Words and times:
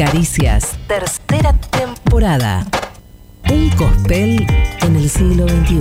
Caricias, 0.00 0.78
tercera 0.86 1.52
temporada. 1.52 2.66
Un 3.50 3.68
cospel 3.76 4.46
en 4.80 4.96
el 4.96 5.10
siglo 5.10 5.46
XXI. 5.46 5.78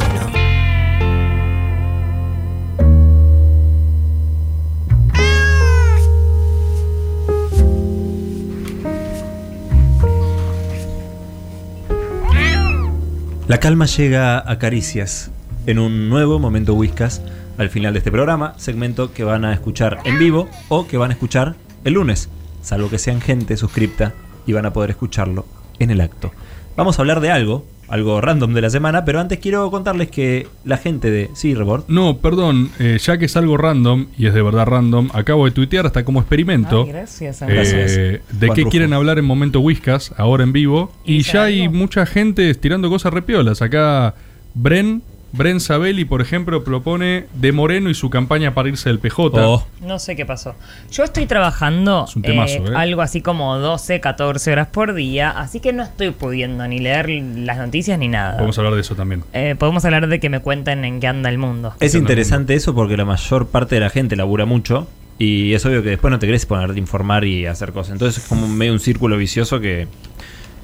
La 13.47 13.61
calma 13.61 13.85
llega 13.85 14.51
a 14.51 14.59
Caricias 14.59 15.31
en 15.65 15.79
un 15.79 16.09
nuevo 16.09 16.39
momento 16.39 16.73
Whiskas 16.73 17.21
al 17.57 17.69
final 17.69 17.93
de 17.93 17.99
este 17.99 18.11
programa, 18.11 18.53
segmento 18.57 19.13
que 19.13 19.23
van 19.23 19.45
a 19.45 19.53
escuchar 19.53 19.99
en 20.03 20.19
vivo 20.19 20.49
o 20.67 20.87
que 20.87 20.97
van 20.97 21.11
a 21.11 21.13
escuchar 21.13 21.55
el 21.85 21.93
lunes, 21.93 22.27
salvo 22.61 22.89
que 22.89 22.97
sean 22.97 23.21
gente 23.21 23.57
suscripta 23.57 24.13
y 24.45 24.53
van 24.53 24.65
a 24.65 24.73
poder 24.73 24.91
escucharlo 24.91 25.45
en 25.79 25.91
el 25.91 26.01
acto. 26.01 26.31
Vamos 26.75 26.97
a 26.97 27.01
hablar 27.01 27.19
de 27.19 27.31
algo, 27.31 27.65
algo 27.87 28.21
random 28.21 28.53
de 28.53 28.61
la 28.61 28.69
semana, 28.69 29.03
pero 29.03 29.19
antes 29.19 29.39
quiero 29.39 29.69
contarles 29.71 30.09
que 30.09 30.47
la 30.63 30.77
gente 30.77 31.09
de... 31.11 31.29
Sí, 31.33 31.55
Rebord. 31.55 31.83
No, 31.87 32.17
perdón, 32.17 32.69
eh, 32.79 32.97
ya 33.01 33.17
que 33.17 33.25
es 33.25 33.35
algo 33.35 33.57
random, 33.57 34.07
y 34.17 34.27
es 34.27 34.33
de 34.33 34.41
verdad 34.41 34.65
random, 34.65 35.09
acabo 35.13 35.45
de 35.45 35.51
tuitear 35.51 35.85
hasta 35.85 36.05
como 36.05 36.19
experimento. 36.19 36.83
Ay, 36.83 36.91
gracias, 36.91 37.41
eh, 37.41 37.45
Gracias. 37.47 37.91
de 37.95 38.21
Juan 38.47 38.55
qué 38.55 38.61
Rufo. 38.61 38.71
quieren 38.71 38.93
hablar 38.93 39.19
en 39.19 39.25
Momento 39.25 39.59
Whiskas, 39.59 40.13
ahora 40.17 40.43
en 40.43 40.53
vivo. 40.53 40.91
Y 41.03 41.17
¿Y 41.17 41.21
ya 41.23 41.43
hay 41.43 41.67
mucha 41.67 42.05
gente 42.05 42.53
tirando 42.55 42.89
cosas 42.89 43.13
repiolas. 43.13 43.61
Acá 43.61 44.15
Bren, 44.53 45.01
Bren 45.31 45.59
Sabelli, 45.59 46.05
por 46.05 46.21
ejemplo, 46.21 46.63
propone 46.63 47.27
de 47.33 47.51
Moreno 47.51 47.89
y 47.89 47.93
su 47.93 48.09
campaña 48.09 48.53
para 48.53 48.69
irse 48.69 48.89
del 48.89 48.99
PJ. 48.99 49.47
Oh, 49.47 49.65
No 49.81 49.99
sé 49.99 50.15
qué 50.15 50.25
pasó. 50.25 50.55
Yo 50.91 51.03
estoy 51.03 51.27
trabajando 51.27 52.05
Es 52.07 52.15
un 52.15 52.21
temazo, 52.23 52.53
eh, 52.53 52.63
¿eh? 52.69 52.73
algo 52.75 53.01
así 53.01 53.21
como 53.21 53.57
12, 53.57 53.99
14 53.99 54.51
horas 54.51 54.67
por 54.67 54.93
día, 54.93 55.29
así 55.29 55.59
que 55.59 55.71
no 55.73 55.83
estoy 55.83 56.11
pudiendo 56.11 56.67
ni 56.67 56.79
leer 56.79 57.09
las 57.09 57.57
noticias 57.57 57.99
ni 57.99 58.07
nada. 58.07 58.33
Podemos 58.33 58.57
hablar 58.57 58.73
de 58.73 58.81
eso 58.81 58.95
también. 58.95 59.23
Eh, 59.33 59.55
podemos 59.57 59.85
hablar 59.85 60.07
de 60.07 60.19
que 60.19 60.29
me 60.29 60.39
cuenten 60.39 60.83
en 60.85 60.99
qué 60.99 61.07
anda 61.07 61.29
el 61.29 61.37
mundo. 61.37 61.73
es 61.79 61.95
interesante 61.95 62.55
eso 62.55 62.73
porque 62.73 62.97
la 62.97 63.05
mayor 63.05 63.47
parte 63.47 63.75
de 63.75 63.81
la 63.81 63.89
gente 63.89 64.15
labura 64.15 64.45
mucho 64.45 64.87
y 65.19 65.53
es 65.53 65.65
obvio 65.65 65.83
que 65.83 65.89
después 65.89 66.11
no 66.11 66.17
te 66.17 66.25
querés 66.25 66.45
poner 66.45 66.73
de 66.73 66.79
informar 66.79 67.25
y 67.25 67.45
hacer 67.45 67.73
cosas. 67.73 67.91
Entonces 67.93 68.23
es 68.23 68.29
como 68.29 68.47
medio 68.47 68.71
un 68.71 68.79
círculo 68.79 69.17
vicioso 69.17 69.59
que 69.59 69.87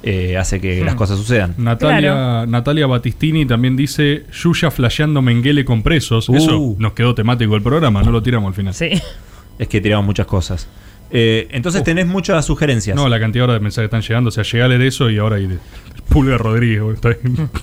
eh, 0.02 0.36
hace 0.36 0.60
que 0.60 0.84
las 0.84 0.94
cosas 0.94 1.18
sucedan. 1.18 1.54
Natalia, 1.58 2.12
Claro. 2.12 2.46
Natalia 2.46 2.86
Battistini 2.86 3.46
también 3.46 3.76
dice 3.76 4.24
Yuya 4.32 4.70
flasheando 4.70 5.22
Menguele 5.22 5.64
con 5.64 5.82
presos. 5.82 6.28
Uh. 6.28 6.36
Eso 6.36 6.74
nos 6.78 6.92
quedó 6.92 7.14
temático 7.14 7.52
del 7.54 7.62
programa, 7.62 8.02
no 8.02 8.10
lo 8.10 8.22
tiramos 8.22 8.48
al 8.48 8.54
final. 8.54 8.74
Sí. 8.74 8.90
Es 9.58 9.68
que 9.68 9.80
tiramos 9.80 10.04
muchas 10.06 10.26
cosas. 10.26 10.68
Eh, 11.10 11.48
entonces 11.50 11.80
Uf. 11.80 11.84
tenés 11.84 12.06
muchas 12.06 12.44
sugerencias. 12.44 12.96
No, 12.96 13.08
la 13.08 13.18
cantidad 13.20 13.44
ahora 13.44 13.54
de 13.54 13.60
mensajes 13.60 13.88
que 13.90 13.96
están 13.96 14.02
llegando. 14.02 14.28
O 14.28 14.30
sea, 14.30 14.44
llegué 14.44 14.62
a 14.62 14.68
leer 14.68 14.82
eso 14.82 15.08
y 15.08 15.18
ahora 15.18 15.36
hay 15.36 15.46
de 15.46 15.58
Pulga 16.08 16.36
Rodríguez. 16.36 16.82
está 16.94 17.08
bien. 17.10 17.48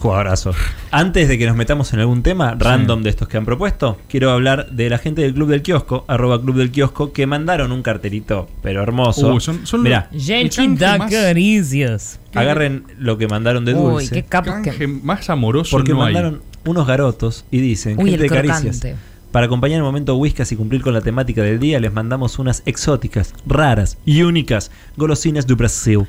Jugadorazo. 0.00 0.52
Antes 0.90 1.28
de 1.28 1.36
que 1.38 1.46
nos 1.46 1.56
metamos 1.56 1.92
en 1.92 2.00
algún 2.00 2.22
tema 2.22 2.56
random 2.58 3.02
de 3.02 3.10
estos 3.10 3.28
que 3.28 3.36
han 3.36 3.44
propuesto, 3.44 3.98
quiero 4.08 4.30
hablar 4.30 4.70
de 4.70 4.88
la 4.88 4.96
gente 4.98 5.20
del 5.22 5.34
Club 5.34 5.50
del 5.50 5.62
Kiosco, 5.62 6.04
arroba 6.08 6.40
Club 6.40 6.56
del 6.56 6.70
Kiosco, 6.70 7.12
que 7.12 7.26
mandaron 7.26 7.70
un 7.70 7.82
cartelito, 7.82 8.48
pero 8.62 8.82
hermoso. 8.82 9.34
Uh, 9.34 9.40
son- 9.40 9.66
son 9.66 9.82
Mirá, 9.82 10.08
agarren 12.34 12.84
lo 12.98 13.18
que 13.18 13.28
mandaron 13.28 13.64
de 13.64 13.74
Uy, 13.74 13.80
dulce. 13.92 14.14
qué 14.14 14.22
capos 14.24 14.54
Canje 14.54 14.72
que. 14.78 14.86
más 14.88 15.28
amoroso 15.30 15.70
porque 15.76 15.92
no 15.92 16.02
hay. 16.04 16.14
mandaron 16.14 16.40
unos 16.64 16.86
garotos 16.86 17.44
y 17.50 17.58
dicen, 17.60 17.98
Uy, 17.98 18.10
gente 18.10 18.24
el 18.24 18.30
de 18.30 18.36
caricias. 18.36 18.86
Para 19.32 19.46
acompañar 19.46 19.76
el 19.76 19.84
momento 19.84 20.16
Whiskas 20.16 20.50
y 20.50 20.56
cumplir 20.56 20.82
con 20.82 20.92
la 20.92 21.02
temática 21.02 21.42
del 21.42 21.60
día, 21.60 21.78
les 21.78 21.92
mandamos 21.92 22.38
unas 22.40 22.62
exóticas, 22.66 23.32
raras 23.46 23.96
y 24.04 24.22
únicas 24.22 24.72
golosinas 24.96 25.46
de 25.46 25.54
Brasil. 25.54 26.00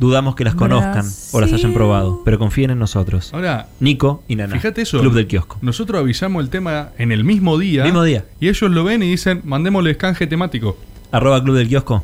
Dudamos 0.00 0.34
que 0.34 0.44
las 0.44 0.54
conozcan 0.54 1.04
o 1.32 1.40
las 1.42 1.52
hayan 1.52 1.74
probado, 1.74 2.22
pero 2.24 2.38
confíen 2.38 2.70
en 2.70 2.78
nosotros. 2.78 3.32
Ahora, 3.34 3.68
Nico 3.80 4.22
y 4.28 4.34
Nana. 4.36 4.54
fíjate 4.54 4.80
eso. 4.80 4.98
Club 4.98 5.12
del 5.12 5.26
Kiosco. 5.26 5.58
Nosotros 5.60 6.00
avisamos 6.00 6.42
el 6.42 6.48
tema 6.48 6.88
en 6.96 7.12
el 7.12 7.22
mismo 7.22 7.58
día. 7.58 7.84
Mismo 7.84 8.02
día. 8.02 8.24
Y 8.40 8.48
ellos 8.48 8.70
lo 8.70 8.82
ven 8.82 9.02
y 9.02 9.10
dicen, 9.10 9.42
mandémosles 9.44 9.98
canje 9.98 10.26
temático. 10.26 10.78
Arroba 11.12 11.42
Club 11.44 11.56
del 11.56 11.68
Kiosco. 11.68 12.02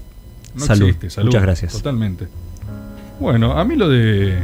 No 0.54 0.64
salud. 0.66 0.88
existe, 0.88 1.08
salud. 1.08 1.28
Muchas 1.28 1.42
gracias. 1.42 1.72
Totalmente. 1.72 2.28
Bueno, 3.18 3.58
a 3.58 3.64
mí 3.64 3.76
lo 3.76 3.88
de. 3.88 4.42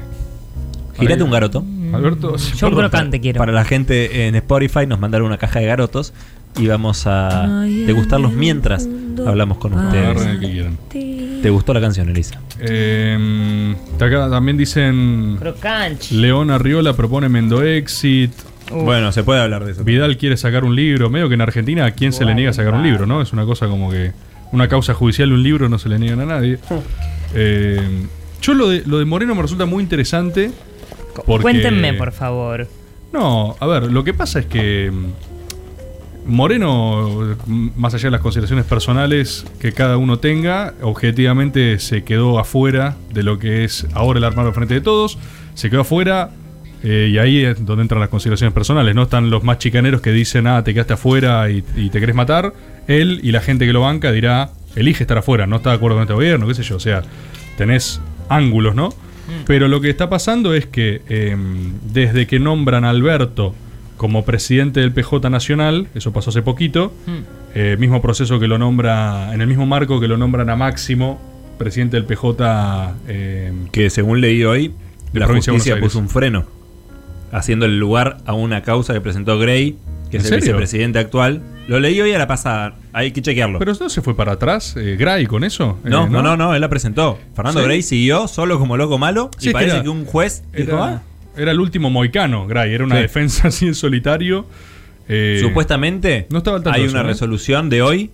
Girate 0.98 1.22
un 1.22 1.30
garoto. 1.30 1.62
Alberto, 1.92 2.36
Yo 2.36 2.68
un 2.68 2.74
crocante 2.74 3.20
quiero. 3.20 3.38
Para 3.38 3.52
la 3.52 3.64
gente 3.66 4.26
en 4.28 4.34
Spotify 4.36 4.86
nos 4.86 4.98
mandaron 4.98 5.26
una 5.26 5.36
caja 5.36 5.60
de 5.60 5.66
garotos 5.66 6.14
y 6.58 6.66
vamos 6.68 7.06
a 7.06 7.64
degustarlos 7.64 8.32
mientras 8.32 8.88
hablamos 9.26 9.58
con 9.58 9.74
Agarren 9.74 10.16
ustedes. 10.16 10.26
el 10.34 10.40
que 10.40 10.50
quieran. 10.50 10.78
¿Te 11.42 11.50
gustó 11.50 11.74
la 11.74 11.80
canción, 11.80 12.08
Elisa? 12.08 12.40
Eh, 12.60 13.74
acá 13.96 14.30
también 14.30 14.56
dicen. 14.56 15.36
Crocante. 15.40 16.14
León 16.14 16.52
Arriola 16.52 16.94
propone 16.94 17.28
Mendo 17.28 17.64
Exit. 17.64 18.30
Uf. 18.70 18.84
Bueno, 18.84 19.10
se 19.10 19.24
puede 19.24 19.40
hablar 19.40 19.64
de 19.64 19.72
eso. 19.72 19.82
Vidal 19.82 20.16
quiere 20.16 20.36
sacar 20.36 20.62
un 20.64 20.76
libro. 20.76 21.10
Medio 21.10 21.28
que 21.28 21.34
en 21.34 21.40
Argentina, 21.40 21.84
¿a 21.84 21.90
quién 21.90 22.12
se 22.12 22.24
le 22.24 22.36
niega 22.36 22.50
a 22.50 22.54
sacar 22.54 22.74
un 22.74 22.84
libro, 22.84 23.06
no? 23.06 23.20
Es 23.20 23.32
una 23.32 23.44
cosa 23.44 23.66
como 23.66 23.90
que. 23.90 24.12
Una 24.52 24.68
causa 24.68 24.94
judicial 24.94 25.30
de 25.30 25.34
un 25.34 25.42
libro 25.42 25.68
no 25.68 25.78
se 25.78 25.88
le 25.88 25.98
niegan 25.98 26.20
a 26.20 26.26
nadie. 26.26 26.58
Eh, 27.34 27.80
yo 28.40 28.54
lo 28.54 28.68
de, 28.68 28.82
lo 28.86 28.98
de 28.98 29.04
Moreno 29.04 29.34
me 29.34 29.42
resulta 29.42 29.66
muy 29.66 29.82
interesante. 29.82 30.52
Porque, 31.26 31.42
Cuéntenme, 31.42 31.94
por 31.94 32.12
favor. 32.12 32.68
No, 33.12 33.56
a 33.58 33.66
ver, 33.66 33.90
lo 33.90 34.04
que 34.04 34.14
pasa 34.14 34.40
es 34.40 34.46
que 34.46 34.90
mm, 34.92 35.06
Moreno, 36.26 37.36
mm, 37.46 37.70
más 37.76 37.94
allá 37.94 38.04
de 38.04 38.10
las 38.12 38.20
consideraciones 38.20 38.64
personales 38.64 39.44
que 39.60 39.72
cada 39.72 39.96
uno 39.96 40.18
tenga, 40.18 40.74
objetivamente 40.82 41.78
se 41.78 42.04
quedó 42.04 42.38
afuera 42.38 42.96
de 43.12 43.22
lo 43.22 43.38
que 43.38 43.64
es 43.64 43.86
ahora 43.94 44.18
el 44.18 44.24
armado 44.24 44.52
frente 44.52 44.74
de 44.74 44.80
todos, 44.80 45.18
se 45.54 45.70
quedó 45.70 45.80
afuera 45.80 46.30
eh, 46.84 47.10
y 47.12 47.18
ahí 47.18 47.44
es 47.44 47.64
donde 47.64 47.82
entran 47.82 48.00
las 48.00 48.08
consideraciones 48.08 48.54
personales, 48.54 48.94
¿no? 48.94 49.02
Están 49.02 49.30
los 49.30 49.44
más 49.44 49.58
chicaneros 49.58 50.00
que 50.00 50.12
dicen, 50.12 50.46
ah, 50.46 50.62
te 50.64 50.72
quedaste 50.74 50.94
afuera 50.94 51.50
y, 51.50 51.64
y 51.76 51.90
te 51.90 52.00
querés 52.00 52.14
matar, 52.14 52.52
él 52.86 53.20
y 53.22 53.32
la 53.32 53.40
gente 53.40 53.66
que 53.66 53.72
lo 53.72 53.80
banca 53.80 54.12
dirá, 54.12 54.50
elige 54.76 55.04
estar 55.04 55.18
afuera, 55.18 55.46
no 55.46 55.56
está 55.56 55.70
de 55.70 55.76
acuerdo 55.76 55.96
con 55.96 56.02
este 56.02 56.14
gobierno, 56.14 56.46
qué 56.46 56.54
sé 56.54 56.62
yo, 56.62 56.76
o 56.76 56.80
sea, 56.80 57.02
tenés 57.56 58.00
ángulos, 58.28 58.74
¿no? 58.74 58.90
Pero 59.46 59.68
lo 59.68 59.80
que 59.80 59.88
está 59.88 60.10
pasando 60.10 60.52
es 60.52 60.66
que 60.66 61.02
eh, 61.08 61.36
desde 61.92 62.26
que 62.26 62.38
nombran 62.38 62.84
a 62.84 62.90
Alberto 62.90 63.54
como 64.02 64.26
presidente 64.26 64.80
del 64.80 64.92
PJ 64.92 65.30
Nacional, 65.30 65.86
eso 65.94 66.12
pasó 66.12 66.28
hace 66.28 66.42
poquito, 66.42 66.92
eh, 67.54 67.76
mismo 67.78 68.02
proceso 68.02 68.38
que 68.38 68.46
lo 68.48 68.58
nombra, 68.58 69.32
en 69.32 69.40
el 69.40 69.46
mismo 69.46 69.64
marco 69.64 69.98
que 70.00 70.08
lo 70.08 70.18
nombran 70.18 70.50
a 70.50 70.56
Máximo, 70.56 71.18
presidente 71.56 71.96
del 71.96 72.04
PJ. 72.04 72.94
eh, 73.08 73.52
Que 73.70 73.88
según 73.88 74.20
leí 74.20 74.44
hoy, 74.44 74.74
la 75.14 75.26
justicia 75.26 75.80
puso 75.80 75.98
un 75.98 76.10
freno, 76.10 76.44
haciendo 77.30 77.64
el 77.66 77.78
lugar 77.78 78.18
a 78.26 78.34
una 78.34 78.62
causa 78.62 78.92
que 78.92 79.00
presentó 79.00 79.38
Gray, 79.38 79.76
que 80.10 80.18
¿En 80.18 80.22
es 80.22 80.24
el 80.30 80.40
serio? 80.40 80.44
vicepresidente 80.56 80.98
actual. 80.98 81.40
Lo 81.68 81.78
leí 81.80 81.98
hoy 82.00 82.12
a 82.12 82.18
la 82.18 82.26
pasada, 82.26 82.74
hay 82.92 83.12
que 83.12 83.22
chequearlo. 83.22 83.58
pero 83.60 83.72
no 83.78 83.88
se 83.88 84.02
fue 84.02 84.16
para 84.16 84.32
atrás, 84.32 84.74
eh, 84.76 84.96
Gray, 84.98 85.26
con 85.26 85.44
eso. 85.44 85.78
Eh, 85.84 85.88
no, 85.90 86.08
no, 86.08 86.20
no, 86.22 86.36
no, 86.36 86.54
él 86.54 86.60
la 86.60 86.68
presentó. 86.68 87.18
Fernando 87.34 87.60
¿Sí? 87.60 87.64
Gray 87.66 87.82
siguió 87.82 88.26
solo 88.28 88.58
como 88.58 88.76
loco 88.76 88.98
malo 88.98 89.30
Sí, 89.38 89.46
y 89.46 89.48
que 89.48 89.52
parece 89.52 89.74
era- 89.76 89.82
que 89.84 89.88
un 89.88 90.04
juez 90.04 90.42
dijo, 90.56 90.72
Era, 90.72 90.84
"Ah, 90.84 91.02
era 91.36 91.50
el 91.52 91.60
último 91.60 91.90
moicano, 91.90 92.46
Gray, 92.46 92.72
era 92.74 92.84
una 92.84 92.96
Sí. 92.96 93.02
defensa 93.02 93.48
así 93.48 93.66
en 93.66 93.74
solitario. 93.74 94.46
eh, 95.08 95.38
Supuestamente 95.40 96.26
no 96.30 96.38
estaba 96.38 96.60
hay 96.72 96.84
una 96.86 97.00
¿eh? 97.00 97.04
resolución 97.04 97.68
de 97.70 97.82
hoy 97.82 98.10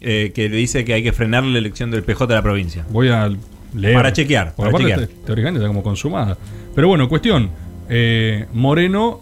eh, 0.00 0.32
que 0.34 0.48
dice 0.48 0.84
que 0.84 0.94
hay 0.94 1.02
que 1.02 1.12
frenar 1.12 1.44
la 1.44 1.58
elección 1.58 1.90
del 1.90 2.02
PJ 2.02 2.26
de 2.26 2.34
la 2.34 2.42
provincia. 2.42 2.84
Voy 2.90 3.08
a 3.08 3.30
leer. 3.76 3.94
Para 3.94 4.12
chequear, 4.12 4.54
para 4.54 4.70
aparte, 4.70 4.88
chequear. 4.88 5.06
te- 5.08 5.14
teóricamente 5.26 5.58
está 5.60 5.68
como 5.68 5.82
consumada. 5.82 6.36
Pero 6.74 6.88
bueno, 6.88 7.08
cuestión. 7.08 7.50
eh, 7.88 8.46
Moreno, 8.52 9.20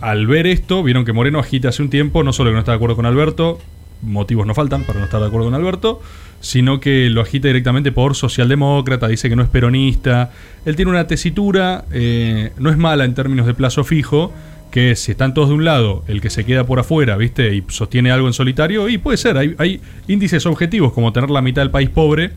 al 0.00 0.26
ver 0.26 0.46
esto, 0.46 0.82
vieron 0.82 1.04
que 1.04 1.12
Moreno 1.12 1.38
agita 1.40 1.68
hace 1.68 1.82
un 1.82 1.90
tiempo, 1.90 2.22
no 2.22 2.32
solo 2.32 2.50
que 2.50 2.54
no 2.54 2.60
está 2.60 2.72
de 2.72 2.76
acuerdo 2.76 2.96
con 2.96 3.06
Alberto, 3.06 3.58
motivos 4.02 4.46
no 4.46 4.54
faltan 4.54 4.84
para 4.84 4.98
no 4.98 5.04
estar 5.06 5.20
de 5.20 5.26
acuerdo 5.26 5.46
con 5.46 5.54
Alberto, 5.54 6.00
sino 6.40 6.80
que 6.80 7.08
lo 7.08 7.20
agita 7.20 7.48
directamente 7.48 7.92
por 7.92 8.16
socialdemócrata, 8.16 9.08
dice 9.08 9.28
que 9.28 9.36
no 9.36 9.42
es 9.42 9.48
peronista. 9.48 10.30
Él 10.64 10.76
tiene 10.76 10.90
una 10.90 11.06
tesitura, 11.06 11.84
eh, 11.92 12.52
no 12.58 12.70
es 12.70 12.76
mala 12.76 13.04
en 13.04 13.14
términos 13.14 13.46
de 13.46 13.54
plazo 13.54 13.84
fijo, 13.84 14.32
que 14.72 14.96
si 14.96 15.12
están 15.12 15.34
todos 15.34 15.50
de 15.50 15.54
un 15.54 15.64
lado, 15.64 16.02
el 16.08 16.20
que 16.20 16.30
se 16.30 16.44
queda 16.44 16.64
por 16.64 16.80
afuera, 16.80 17.16
¿viste? 17.16 17.54
Y 17.54 17.62
sostiene 17.68 18.10
algo 18.10 18.26
en 18.26 18.32
solitario, 18.32 18.88
y 18.88 18.98
puede 18.98 19.18
ser, 19.18 19.36
hay, 19.36 19.80
índices 20.08 20.46
objetivos 20.46 20.92
como 20.92 21.12
tener 21.12 21.30
la 21.30 21.42
mitad 21.42 21.62
del 21.62 21.70
país 21.70 21.90
pobre, 21.90 22.32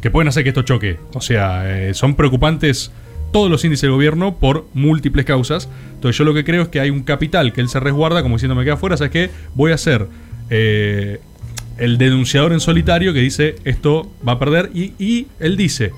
que 0.00 0.10
pueden 0.10 0.28
hacer 0.28 0.44
que 0.44 0.50
esto 0.50 0.62
choque. 0.62 0.98
O 1.14 1.20
sea, 1.20 1.88
eh, 1.88 1.94
son 1.94 2.14
preocupantes 2.14 2.92
todos 3.32 3.50
los 3.50 3.64
índices 3.64 3.82
del 3.82 3.92
gobierno 3.92 4.36
por 4.36 4.66
múltiples 4.74 5.24
causas. 5.24 5.68
Entonces 5.94 6.16
yo 6.18 6.24
lo 6.24 6.34
que 6.34 6.44
creo 6.44 6.62
es 6.62 6.68
que 6.68 6.80
hay 6.80 6.90
un 6.90 7.02
capital 7.02 7.52
que 7.52 7.60
él 7.60 7.68
se 7.68 7.80
resguarda 7.80 8.22
como 8.22 8.36
diciendo 8.36 8.54
me 8.54 8.64
queda 8.64 8.74
afuera, 8.74 8.96
¿sabes 8.96 9.12
qué? 9.12 9.30
Voy 9.54 9.72
a 9.72 9.78
ser 9.78 10.08
eh, 10.50 11.20
el 11.78 11.96
denunciador 11.96 12.52
en 12.52 12.60
solitario 12.60 13.12
que 13.14 13.20
dice 13.20 13.56
esto 13.64 14.10
va 14.26 14.32
a 14.32 14.38
perder 14.38 14.70
y, 14.74 14.92
y 14.98 15.26
él 15.38 15.56
dice... 15.56 15.92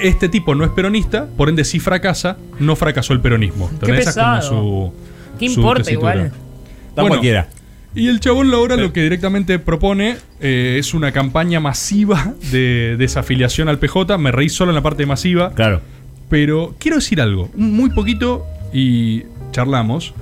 Este 0.00 0.30
tipo 0.30 0.54
no 0.54 0.64
es 0.64 0.70
peronista, 0.70 1.26
por 1.36 1.50
ende 1.50 1.62
si 1.62 1.78
fracasa, 1.78 2.38
no 2.58 2.74
fracasó 2.74 3.12
el 3.12 3.20
peronismo. 3.20 3.68
Qué 3.68 3.74
Entonces, 3.90 4.06
esa 4.06 4.10
es 4.10 4.16
como 4.16 4.36
pesado. 4.36 4.50
su- 4.62 5.38
¿Qué 5.38 5.48
su 5.50 5.60
importa 5.60 5.82
tesitura. 5.82 6.14
igual? 6.14 6.30
Da 6.30 7.02
Bueno, 7.02 7.08
cualquiera. 7.08 7.48
Y 7.94 8.06
el 8.08 8.18
chabón 8.20 8.54
ahora 8.54 8.76
lo 8.76 8.94
que 8.94 9.02
directamente 9.02 9.58
propone 9.58 10.16
eh, 10.40 10.76
es 10.78 10.94
una 10.94 11.12
campaña 11.12 11.60
masiva 11.60 12.32
de 12.50 12.96
desafiliación 12.98 13.68
al 13.68 13.78
PJ. 13.78 14.16
Me 14.16 14.32
reí 14.32 14.48
solo 14.48 14.70
en 14.70 14.76
la 14.76 14.82
parte 14.82 15.04
masiva. 15.04 15.52
Claro. 15.54 15.82
Pero 16.30 16.74
quiero 16.78 16.96
decir 16.96 17.20
algo, 17.20 17.50
muy 17.54 17.90
poquito 17.90 18.46
y 18.72 19.24
charlamos, 19.50 20.14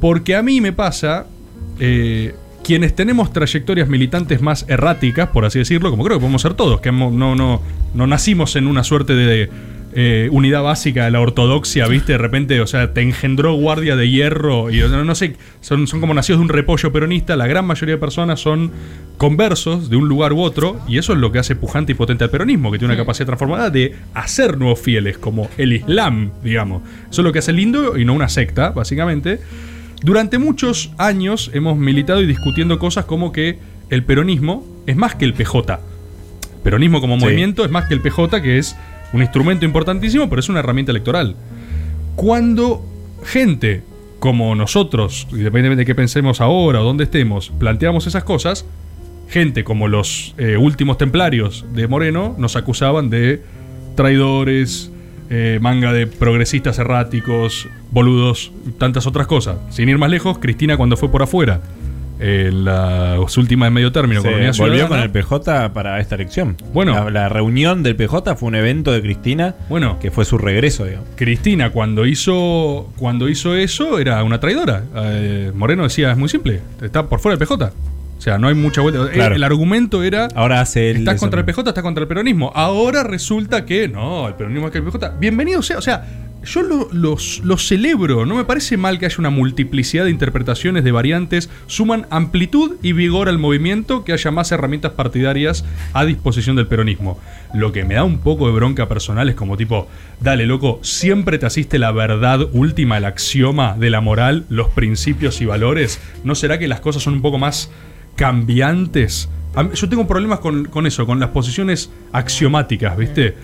porque 0.00 0.34
a 0.34 0.42
mí 0.42 0.60
me 0.60 0.72
pasa, 0.72 1.26
eh, 1.78 2.34
quienes 2.62 2.94
tenemos 2.94 3.32
trayectorias 3.32 3.88
militantes 3.88 4.40
más 4.40 4.64
erráticas, 4.68 5.28
por 5.30 5.44
así 5.44 5.58
decirlo, 5.58 5.90
como 5.90 6.04
creo 6.04 6.18
que 6.18 6.22
podemos 6.22 6.42
ser 6.42 6.54
todos, 6.54 6.80
que 6.80 6.92
no, 6.92 7.10
no, 7.10 7.60
no 7.94 8.06
nacimos 8.06 8.56
en 8.56 8.66
una 8.66 8.84
suerte 8.84 9.14
de 9.14 9.50
eh, 9.94 10.28
unidad 10.32 10.62
básica 10.62 11.04
de 11.04 11.10
la 11.10 11.20
ortodoxia, 11.20 11.86
¿viste? 11.86 12.12
De 12.12 12.18
repente, 12.18 12.62
o 12.62 12.66
sea, 12.66 12.94
te 12.94 13.02
engendró 13.02 13.52
guardia 13.52 13.94
de 13.94 14.08
hierro 14.08 14.70
y 14.70 14.80
o 14.80 14.88
sea, 14.88 15.04
no 15.04 15.14
sé, 15.14 15.36
son, 15.60 15.86
son 15.86 16.00
como 16.00 16.14
nacidos 16.14 16.38
de 16.38 16.44
un 16.44 16.48
repollo 16.48 16.90
peronista, 16.90 17.36
la 17.36 17.46
gran 17.46 17.66
mayoría 17.66 17.96
de 17.96 18.00
personas 18.00 18.40
son 18.40 18.72
conversos 19.18 19.90
de 19.90 19.96
un 19.96 20.08
lugar 20.08 20.32
u 20.32 20.40
otro, 20.40 20.80
y 20.88 20.96
eso 20.96 21.12
es 21.12 21.18
lo 21.18 21.30
que 21.30 21.40
hace 21.40 21.56
pujante 21.56 21.92
y 21.92 21.94
potente 21.94 22.24
al 22.24 22.30
peronismo, 22.30 22.72
que 22.72 22.78
tiene 22.78 22.94
una 22.94 23.02
capacidad 23.02 23.26
transformada 23.26 23.68
de 23.68 23.94
hacer 24.14 24.56
nuevos 24.56 24.80
fieles, 24.80 25.18
como 25.18 25.50
el 25.58 25.74
Islam, 25.74 26.30
digamos. 26.42 26.82
Eso 27.10 27.20
es 27.20 27.24
lo 27.24 27.32
que 27.32 27.40
hace 27.40 27.52
lindo 27.52 27.98
y 27.98 28.06
no 28.06 28.14
una 28.14 28.30
secta, 28.30 28.70
básicamente. 28.70 29.40
Durante 30.02 30.38
muchos 30.38 30.90
años 30.98 31.50
hemos 31.54 31.76
militado 31.76 32.20
y 32.22 32.26
discutiendo 32.26 32.78
cosas 32.78 33.04
como 33.04 33.32
que 33.32 33.58
el 33.90 34.04
peronismo 34.04 34.64
es 34.86 34.96
más 34.96 35.14
que 35.14 35.24
el 35.24 35.34
PJ. 35.34 35.80
Peronismo 36.62 37.00
como 37.00 37.18
Sí. 37.18 37.24
movimiento 37.24 37.64
es 37.64 37.70
más 37.70 37.86
que 37.86 37.94
el 37.94 38.00
PJ, 38.00 38.40
que 38.42 38.58
es 38.58 38.76
un 39.12 39.20
instrumento 39.20 39.64
importantísimo, 39.64 40.28
pero 40.28 40.40
es 40.40 40.48
una 40.48 40.60
herramienta 40.60 40.90
electoral. 40.92 41.36
Cuando 42.16 42.84
gente 43.24 43.82
como 44.18 44.54
nosotros, 44.54 45.26
independientemente 45.30 45.80
de 45.80 45.86
qué 45.86 45.94
pensemos 45.96 46.40
ahora 46.40 46.80
o 46.80 46.84
dónde 46.84 47.04
estemos, 47.04 47.50
planteamos 47.58 48.06
esas 48.06 48.22
cosas, 48.22 48.64
gente 49.28 49.64
como 49.64 49.88
los 49.88 50.34
eh, 50.38 50.56
últimos 50.56 50.98
templarios 50.98 51.64
de 51.74 51.88
Moreno 51.88 52.34
nos 52.38 52.54
acusaban 52.54 53.10
de 53.10 53.42
traidores, 53.96 54.91
eh, 55.34 55.58
manga 55.62 55.94
de 55.94 56.06
progresistas 56.06 56.78
erráticos, 56.78 57.66
boludos, 57.90 58.52
tantas 58.78 59.06
otras 59.06 59.26
cosas. 59.26 59.56
Sin 59.70 59.88
ir 59.88 59.96
más 59.96 60.10
lejos, 60.10 60.38
Cristina 60.38 60.76
cuando 60.76 60.98
fue 60.98 61.10
por 61.10 61.22
afuera, 61.22 61.62
en 62.20 62.66
las 62.66 63.36
últimas 63.38 63.66
de 63.68 63.70
medio 63.70 63.92
término, 63.92 64.20
Se 64.20 64.28
volvió 64.28 64.52
Ciudadana, 64.52 64.88
con 64.88 65.00
el 65.00 65.10
PJ 65.10 65.72
para 65.72 65.98
esta 66.00 66.16
elección. 66.16 66.56
Bueno. 66.74 66.92
la, 66.92 67.10
la 67.10 67.28
reunión 67.30 67.82
del 67.82 67.96
PJ 67.96 68.36
fue 68.36 68.48
un 68.48 68.54
evento 68.56 68.92
de 68.92 69.00
Cristina 69.00 69.54
Bueno. 69.70 69.98
que 70.00 70.10
fue 70.10 70.26
su 70.26 70.36
regreso, 70.36 70.84
digamos. 70.84 71.08
Cristina 71.16 71.70
cuando 71.70 72.04
hizo 72.06 72.92
cuando 72.96 73.28
hizo 73.30 73.56
eso 73.56 73.98
era 73.98 74.22
una 74.22 74.38
traidora. 74.38 74.84
Eh, 74.94 75.50
Moreno 75.54 75.84
decía, 75.84 76.12
es 76.12 76.18
muy 76.18 76.28
simple, 76.28 76.60
está 76.82 77.08
por 77.08 77.20
fuera 77.20 77.38
del 77.38 77.48
PJ. 77.48 77.72
O 78.22 78.24
sea, 78.24 78.38
no 78.38 78.46
hay 78.46 78.54
mucha 78.54 78.80
vuelta. 78.82 79.10
Claro. 79.10 79.34
El, 79.34 79.42
argumento 79.42 80.04
era, 80.04 80.28
Ahora 80.36 80.60
hace 80.60 80.90
él 80.90 80.98
estás 80.98 81.18
contra 81.18 81.40
el. 81.40 81.44
PJ, 81.44 81.68
estás 81.70 81.82
contra 81.82 82.02
el 82.02 82.06
peronismo. 82.06 82.52
Ahora 82.54 83.02
resulta 83.02 83.64
que 83.66 83.88
no, 83.88 84.28
el 84.28 84.34
peronismo 84.34 84.66
es 84.68 84.72
que 84.72 84.78
el 84.78 84.84
PJ. 84.84 85.16
Bienvenido 85.18 85.60
sea, 85.60 85.78
o 85.78 85.82
sea, 85.82 86.06
yo 86.44 86.62
lo, 86.62 86.88
los- 86.92 87.40
lo 87.42 87.58
celebro, 87.58 88.24
no 88.24 88.36
me 88.36 88.44
parece 88.44 88.76
mal 88.76 89.00
que 89.00 89.06
haya 89.06 89.16
una 89.18 89.30
multiplicidad 89.30 90.04
de 90.04 90.10
interpretaciones, 90.12 90.84
de 90.84 90.92
variantes, 90.92 91.50
suman 91.66 92.06
amplitud 92.10 92.76
y 92.80 92.92
vigor 92.92 93.28
al 93.28 93.38
movimiento, 93.38 94.04
que 94.04 94.12
haya 94.12 94.30
más 94.30 94.52
herramientas 94.52 94.92
partidarias 94.92 95.64
a 95.92 96.04
disposición 96.04 96.54
del 96.54 96.68
peronismo. 96.68 97.18
Lo 97.52 97.72
que 97.72 97.84
me 97.84 97.94
da 97.94 98.04
un 98.04 98.18
poco 98.18 98.46
de 98.46 98.52
bronca 98.52 98.86
personal 98.88 99.30
es 99.30 99.34
como 99.34 99.56
tipo, 99.56 99.88
dale 100.20 100.46
loco, 100.46 100.78
siempre 100.82 101.38
te 101.38 101.46
asiste 101.46 101.76
la 101.80 101.90
verdad 101.90 102.38
última, 102.52 102.98
el 102.98 103.04
axioma 103.04 103.74
de 103.76 103.90
la 103.90 104.00
moral, 104.00 104.44
los 104.48 104.68
principios 104.68 105.40
y 105.40 105.44
valores. 105.44 106.00
¿No 106.22 106.36
será 106.36 106.60
que 106.60 106.68
las 106.68 106.78
cosas 106.78 107.02
son 107.02 107.14
un 107.14 107.22
poco 107.22 107.38
más 107.38 107.68
cambiantes? 108.16 109.28
Yo 109.74 109.88
tengo 109.88 110.06
problemas 110.06 110.38
con, 110.40 110.64
con 110.66 110.86
eso, 110.86 111.04
con 111.06 111.20
las 111.20 111.28
posiciones 111.30 111.90
axiomáticas, 112.12 112.96
¿viste? 112.96 113.34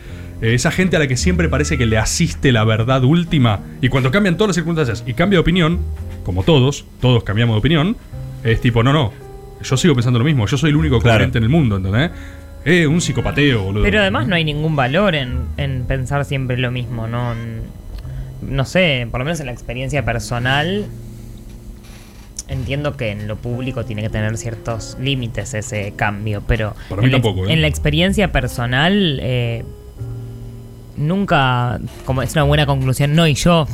Eh, 0.41 0.55
esa 0.55 0.71
gente 0.71 0.97
a 0.97 1.01
la 1.01 1.07
que 1.07 1.17
siempre 1.17 1.49
parece 1.49 1.77
que 1.77 1.85
le 1.85 1.99
asiste 1.99 2.51
la 2.53 2.65
verdad 2.65 3.05
última 3.05 3.61
y 3.83 3.89
cuando 3.89 4.11
cambian 4.11 4.37
todas 4.37 4.49
las 4.51 4.55
circunstancias 4.57 5.05
y 5.07 5.13
cambia 5.15 5.37
de 5.37 5.41
opinión, 5.41 5.81
como 6.25 6.45
todos, 6.45 6.87
todos 7.01 7.25
cambiamos 7.25 7.55
de 7.57 7.59
opinión, 7.59 7.97
es 8.45 8.61
tipo, 8.61 8.83
no, 8.83 8.93
no, 8.93 9.13
yo 9.63 9.77
sigo 9.77 9.95
pensando 9.95 10.19
lo 10.19 10.25
mismo, 10.25 10.47
yo 10.47 10.57
soy 10.57 10.71
el 10.71 10.77
único 10.77 10.99
Claro. 11.01 11.17
coherente 11.19 11.39
en 11.39 11.45
el 11.45 11.51
mundo, 11.51 11.77
¿entendés? 11.77 12.11
Eh, 12.65 12.87
un 12.87 13.01
psicopateo, 13.01 13.65
boludo. 13.65 13.83
Pero 13.83 14.01
además 14.01 14.27
no 14.29 14.35
hay 14.35 14.45
ningún 14.45 14.77
valor 14.77 15.15
en, 15.15 15.41
en 15.57 15.85
pensar 15.87 16.25
siempre 16.25 16.57
lo 16.57 16.71
mismo, 16.71 17.07
¿no? 17.07 17.35
No 18.43 18.65
sé, 18.65 19.07
por 19.11 19.21
lo 19.21 19.25
menos 19.25 19.41
en 19.41 19.47
la 19.47 19.53
experiencia 19.53 20.05
personal, 20.05 20.87
entiendo 22.49 22.97
que 22.97 23.11
en 23.11 23.29
lo 23.29 23.37
público 23.37 23.85
tiene 23.85 24.03
que 24.03 24.09
tener 24.11 24.37
ciertos 24.39 24.97
límites 25.01 25.55
ese 25.55 25.93
cambio, 25.97 26.43
pero 26.47 26.75
Para 26.89 27.03
mí 27.03 27.07
en, 27.07 27.13
la, 27.13 27.17
tampoco, 27.21 27.47
¿eh? 27.47 27.53
en 27.53 27.61
la 27.63 27.67
experiencia 27.69 28.33
personal, 28.33 29.19
eh, 29.23 29.65
nunca, 30.97 31.79
como 32.05 32.23
es 32.23 32.33
una 32.33 32.43
buena 32.45 32.67
conclusión, 32.67 33.15
no, 33.15 33.27
y 33.27 33.35
yo 33.35 33.67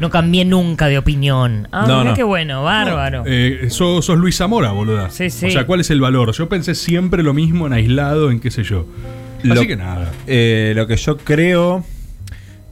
no 0.00 0.10
cambié 0.10 0.44
nunca 0.44 0.86
de 0.86 0.98
opinión. 0.98 1.68
Ah, 1.72 1.84
No, 1.88 2.04
no. 2.04 2.14
qué 2.14 2.22
bueno, 2.22 2.62
bárbaro. 2.62 3.24
Eh, 3.26 3.66
sos, 3.70 4.04
sos 4.04 4.18
Luis 4.18 4.36
Zamora, 4.36 4.70
boluda. 4.72 5.10
Sí, 5.10 5.30
sí. 5.30 5.46
O 5.46 5.50
sea, 5.50 5.66
¿cuál 5.66 5.80
es 5.80 5.90
el 5.90 6.00
valor? 6.00 6.32
Yo 6.32 6.48
pensé 6.48 6.74
siempre 6.74 7.22
lo 7.22 7.34
mismo 7.34 7.66
en 7.66 7.72
aislado, 7.72 8.30
en 8.30 8.40
qué 8.40 8.50
sé 8.50 8.62
yo. 8.62 8.86
Así 9.50 9.66
que 9.66 9.76
nada. 9.76 10.10
Eh, 10.26 10.72
lo 10.76 10.86
que 10.86 10.96
yo 10.96 11.16
creo 11.18 11.84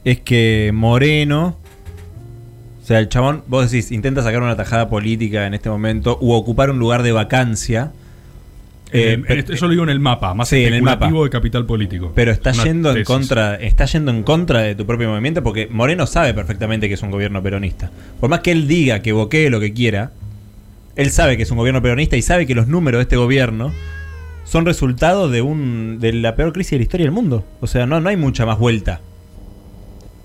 es 0.05 0.21
que 0.21 0.71
Moreno. 0.75 1.59
O 2.87 2.89
sea, 2.89 3.01
el 3.01 3.09
chabón, 3.09 3.43
vos 3.49 3.69
decís, 3.69 3.91
intenta 3.91 4.23
sacar 4.23 4.41
una 4.41 4.55
tajada 4.55 4.89
política 4.89 5.45
en 5.49 5.55
este 5.55 5.69
momento 5.69 6.19
u 6.21 6.31
ocupar 6.31 6.71
un 6.71 6.79
lugar 6.79 7.03
de 7.03 7.11
vacancia. 7.11 7.91
Eh, 8.93 9.21
Eh, 9.29 9.45
eso 9.49 9.65
lo 9.65 9.73
digo 9.73 9.83
en 9.83 9.89
el 9.89 9.99
mapa, 9.99 10.35
más 10.35 10.51
Sí, 10.51 10.65
en 10.65 10.73
el 10.73 10.83
mapa. 10.83 11.11
de 11.11 11.29
capital 11.31 11.67
político. 11.67 12.13
Pero 12.15 12.31
está 12.31 12.53
Una 12.53 12.63
yendo 12.63 12.97
en 12.97 13.03
contra, 13.03 13.57
está 13.57 13.87
yendo 13.87 14.13
en 14.13 14.23
contra 14.23 14.61
de 14.61 14.77
tu 14.77 14.87
propio 14.87 15.09
movimiento 15.09 15.43
porque 15.43 15.67
Moreno 15.67 16.07
sabe 16.07 16.33
perfectamente 16.33 16.87
que 16.87 16.95
es 16.95 17.03
un 17.03 17.11
gobierno 17.11 17.43
peronista. 17.43 17.91
Por 18.21 18.31
más 18.31 18.39
que 18.39 18.53
él 18.53 18.69
diga 18.69 19.03
que 19.03 19.11
boquee 19.11 19.51
lo 19.51 19.59
que 19.59 19.73
quiera, 19.73 20.13
él 20.95 21.11
sabe 21.11 21.37
que 21.37 21.43
es 21.43 21.51
un 21.51 21.57
gobierno 21.57 21.83
peronista 21.83 22.17
y 22.17 22.23
sabe 22.23 22.47
que 22.47 22.55
los 22.55 22.69
números 22.69 23.01
de 23.01 23.03
este 23.03 23.17
gobierno 23.17 23.73
son 24.45 24.65
resultado 24.65 25.29
de 25.29 25.43
un 25.43 25.99
de 25.99 26.13
la 26.13 26.37
peor 26.37 26.53
crisis 26.53 26.71
de 26.71 26.77
la 26.77 26.83
historia 26.85 27.07
del 27.07 27.13
mundo. 27.13 27.45
O 27.61 27.67
sea, 27.67 27.85
no, 27.85 28.01
no 28.01 28.11
hay 28.11 28.17
mucha 28.17 28.47
más 28.47 28.61
vuelta. 28.61 29.01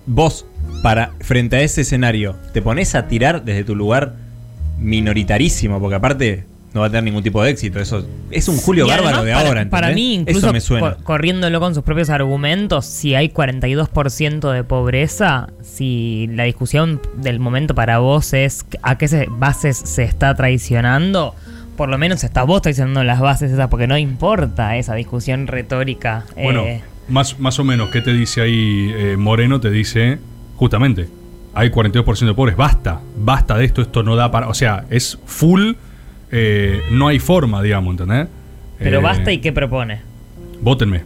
Vos, 0.06 0.46
para, 0.82 1.12
frente 1.20 1.56
a 1.56 1.60
ese 1.62 1.82
escenario, 1.82 2.36
te 2.52 2.60
pones 2.62 2.94
a 2.94 3.06
tirar 3.08 3.44
desde 3.44 3.64
tu 3.64 3.74
lugar 3.76 4.14
minoritarísimo, 4.78 5.80
porque 5.80 5.94
aparte 5.96 6.44
no 6.74 6.80
va 6.80 6.86
a 6.86 6.90
tener 6.90 7.04
ningún 7.04 7.22
tipo 7.22 7.42
de 7.42 7.50
éxito. 7.50 7.78
Eso 7.80 8.04
es 8.30 8.48
un 8.48 8.56
Julio 8.56 8.86
Bárbaro 8.86 9.22
de 9.24 9.32
para, 9.32 9.46
ahora. 9.46 9.68
Para 9.68 9.90
mí, 9.90 10.14
incluso 10.14 10.38
Eso 10.46 10.52
me 10.52 10.60
suena. 10.60 10.94
cor- 10.94 11.04
corriéndolo 11.04 11.60
con 11.60 11.74
sus 11.74 11.84
propios 11.84 12.08
argumentos, 12.10 12.86
si 12.86 13.14
hay 13.14 13.28
42% 13.28 14.50
de 14.52 14.64
pobreza, 14.64 15.48
si 15.62 16.28
la 16.32 16.44
discusión 16.44 17.00
del 17.16 17.40
momento 17.40 17.74
para 17.74 17.98
vos 17.98 18.32
es 18.32 18.64
a 18.82 18.96
qué 18.98 19.06
se- 19.08 19.26
bases 19.30 19.76
se 19.76 20.02
está 20.04 20.34
traicionando, 20.34 21.34
por 21.76 21.88
lo 21.90 21.98
menos 21.98 22.24
estás 22.24 22.46
vos 22.46 22.62
traicionando 22.62 23.04
las 23.04 23.20
bases 23.20 23.52
esas, 23.52 23.68
porque 23.68 23.86
no 23.86 23.98
importa 23.98 24.76
esa 24.76 24.94
discusión 24.94 25.46
retórica. 25.46 26.24
Bueno, 26.34 26.62
eh, 26.62 26.80
más, 27.08 27.38
más 27.40 27.58
o 27.58 27.64
menos, 27.64 27.90
¿qué 27.90 28.00
te 28.00 28.12
dice 28.12 28.40
ahí 28.40 28.92
eh, 28.94 29.16
Moreno? 29.18 29.60
Te 29.60 29.70
dice, 29.70 30.18
justamente, 30.56 31.08
hay 31.54 31.68
42% 31.70 32.26
de 32.26 32.34
pobres, 32.34 32.56
basta, 32.56 33.00
basta 33.16 33.56
de 33.56 33.64
esto, 33.64 33.82
esto 33.82 34.02
no 34.02 34.16
da 34.16 34.30
para... 34.30 34.48
O 34.48 34.54
sea, 34.54 34.84
es 34.90 35.18
full, 35.26 35.72
eh, 36.30 36.80
no 36.90 37.08
hay 37.08 37.18
forma, 37.18 37.62
digamos, 37.62 37.92
¿entendés? 37.92 38.28
pero 38.78 38.98
Eh, 38.98 39.02
basta 39.02 39.32
y 39.32 39.38
qué 39.38 39.52
propone. 39.52 40.00
Vótenme. 40.60 41.02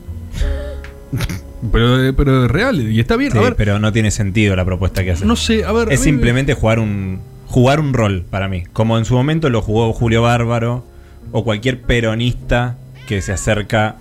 pero, 1.73 2.15
pero 2.17 2.45
es 2.45 2.51
real, 2.51 2.81
y 2.81 3.01
está 3.01 3.17
bien. 3.17 3.33
Sí, 3.33 3.39
a 3.39 3.43
ver, 3.43 3.57
pero 3.57 3.79
no 3.79 3.93
tiene 3.93 4.11
sentido 4.11 4.55
la 4.57 4.65
propuesta 4.65 5.03
que 5.05 5.13
hace. 5.13 5.25
no 5.25 5.37
sé, 5.37 5.65
a 5.65 5.73
ver... 5.73 5.89
a 5.89 5.93
es 5.95 6.01
mí- 6.01 6.05
simplemente 6.05 6.55
jugar 6.55 6.79
un 6.79 7.21
jugar 7.49 7.79
un 7.79 7.95
rol 7.95 8.25
para 8.29 8.49
mí, 8.49 8.65
como 8.73 8.99
en 8.99 9.05
su 9.05 9.15
momento 9.15 9.49
lo 9.51 9.63
jugó 9.63 9.93
Julio 9.93 10.21
Bárbaro 10.23 10.85
o 11.31 11.45
cualquier 11.45 11.81
peronista 11.81 12.77
que 13.07 13.23
se 13.23 13.33
acerca 13.33 13.97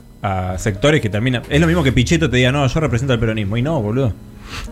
a 0.53 0.57
sectores 0.57 1.01
que 1.01 1.09
termina. 1.09 1.41
Es 1.49 1.59
lo 1.61 1.67
mismo 1.67 1.83
que 1.83 1.91
Pichetto 1.91 2.29
te 2.29 2.37
diga, 2.37 2.51
"No, 2.51 2.65
yo 2.67 2.79
represento 2.79 3.13
al 3.13 3.19
peronismo." 3.19 3.57
Y 3.57 3.61
no, 3.61 3.81
boludo. 3.81 4.13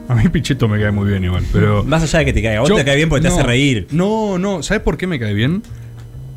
A 0.07 0.15
mí 0.15 0.29
Pichetto 0.29 0.67
me 0.67 0.79
cae 0.79 0.91
muy 0.91 1.10
bien 1.10 1.24
igual, 1.24 1.43
pero... 1.51 1.83
Más 1.83 2.03
allá 2.03 2.19
de 2.19 2.25
que 2.25 2.33
te 2.33 2.41
caiga, 2.43 2.57
a 2.60 2.62
vos 2.62 2.69
Yo- 2.69 2.75
te 2.75 2.86
cae 2.86 2.95
bien 2.95 3.10
porque 3.10 3.24
te 3.24 3.27
hace 3.33 3.43
reír. 3.43 3.88
No, 3.91 4.38
no, 4.38 4.62
¿sabes 4.63 4.83
por 4.83 4.98
qué 4.98 5.07
me 5.07 5.19
cae 5.19 5.33
bien? 5.33 5.63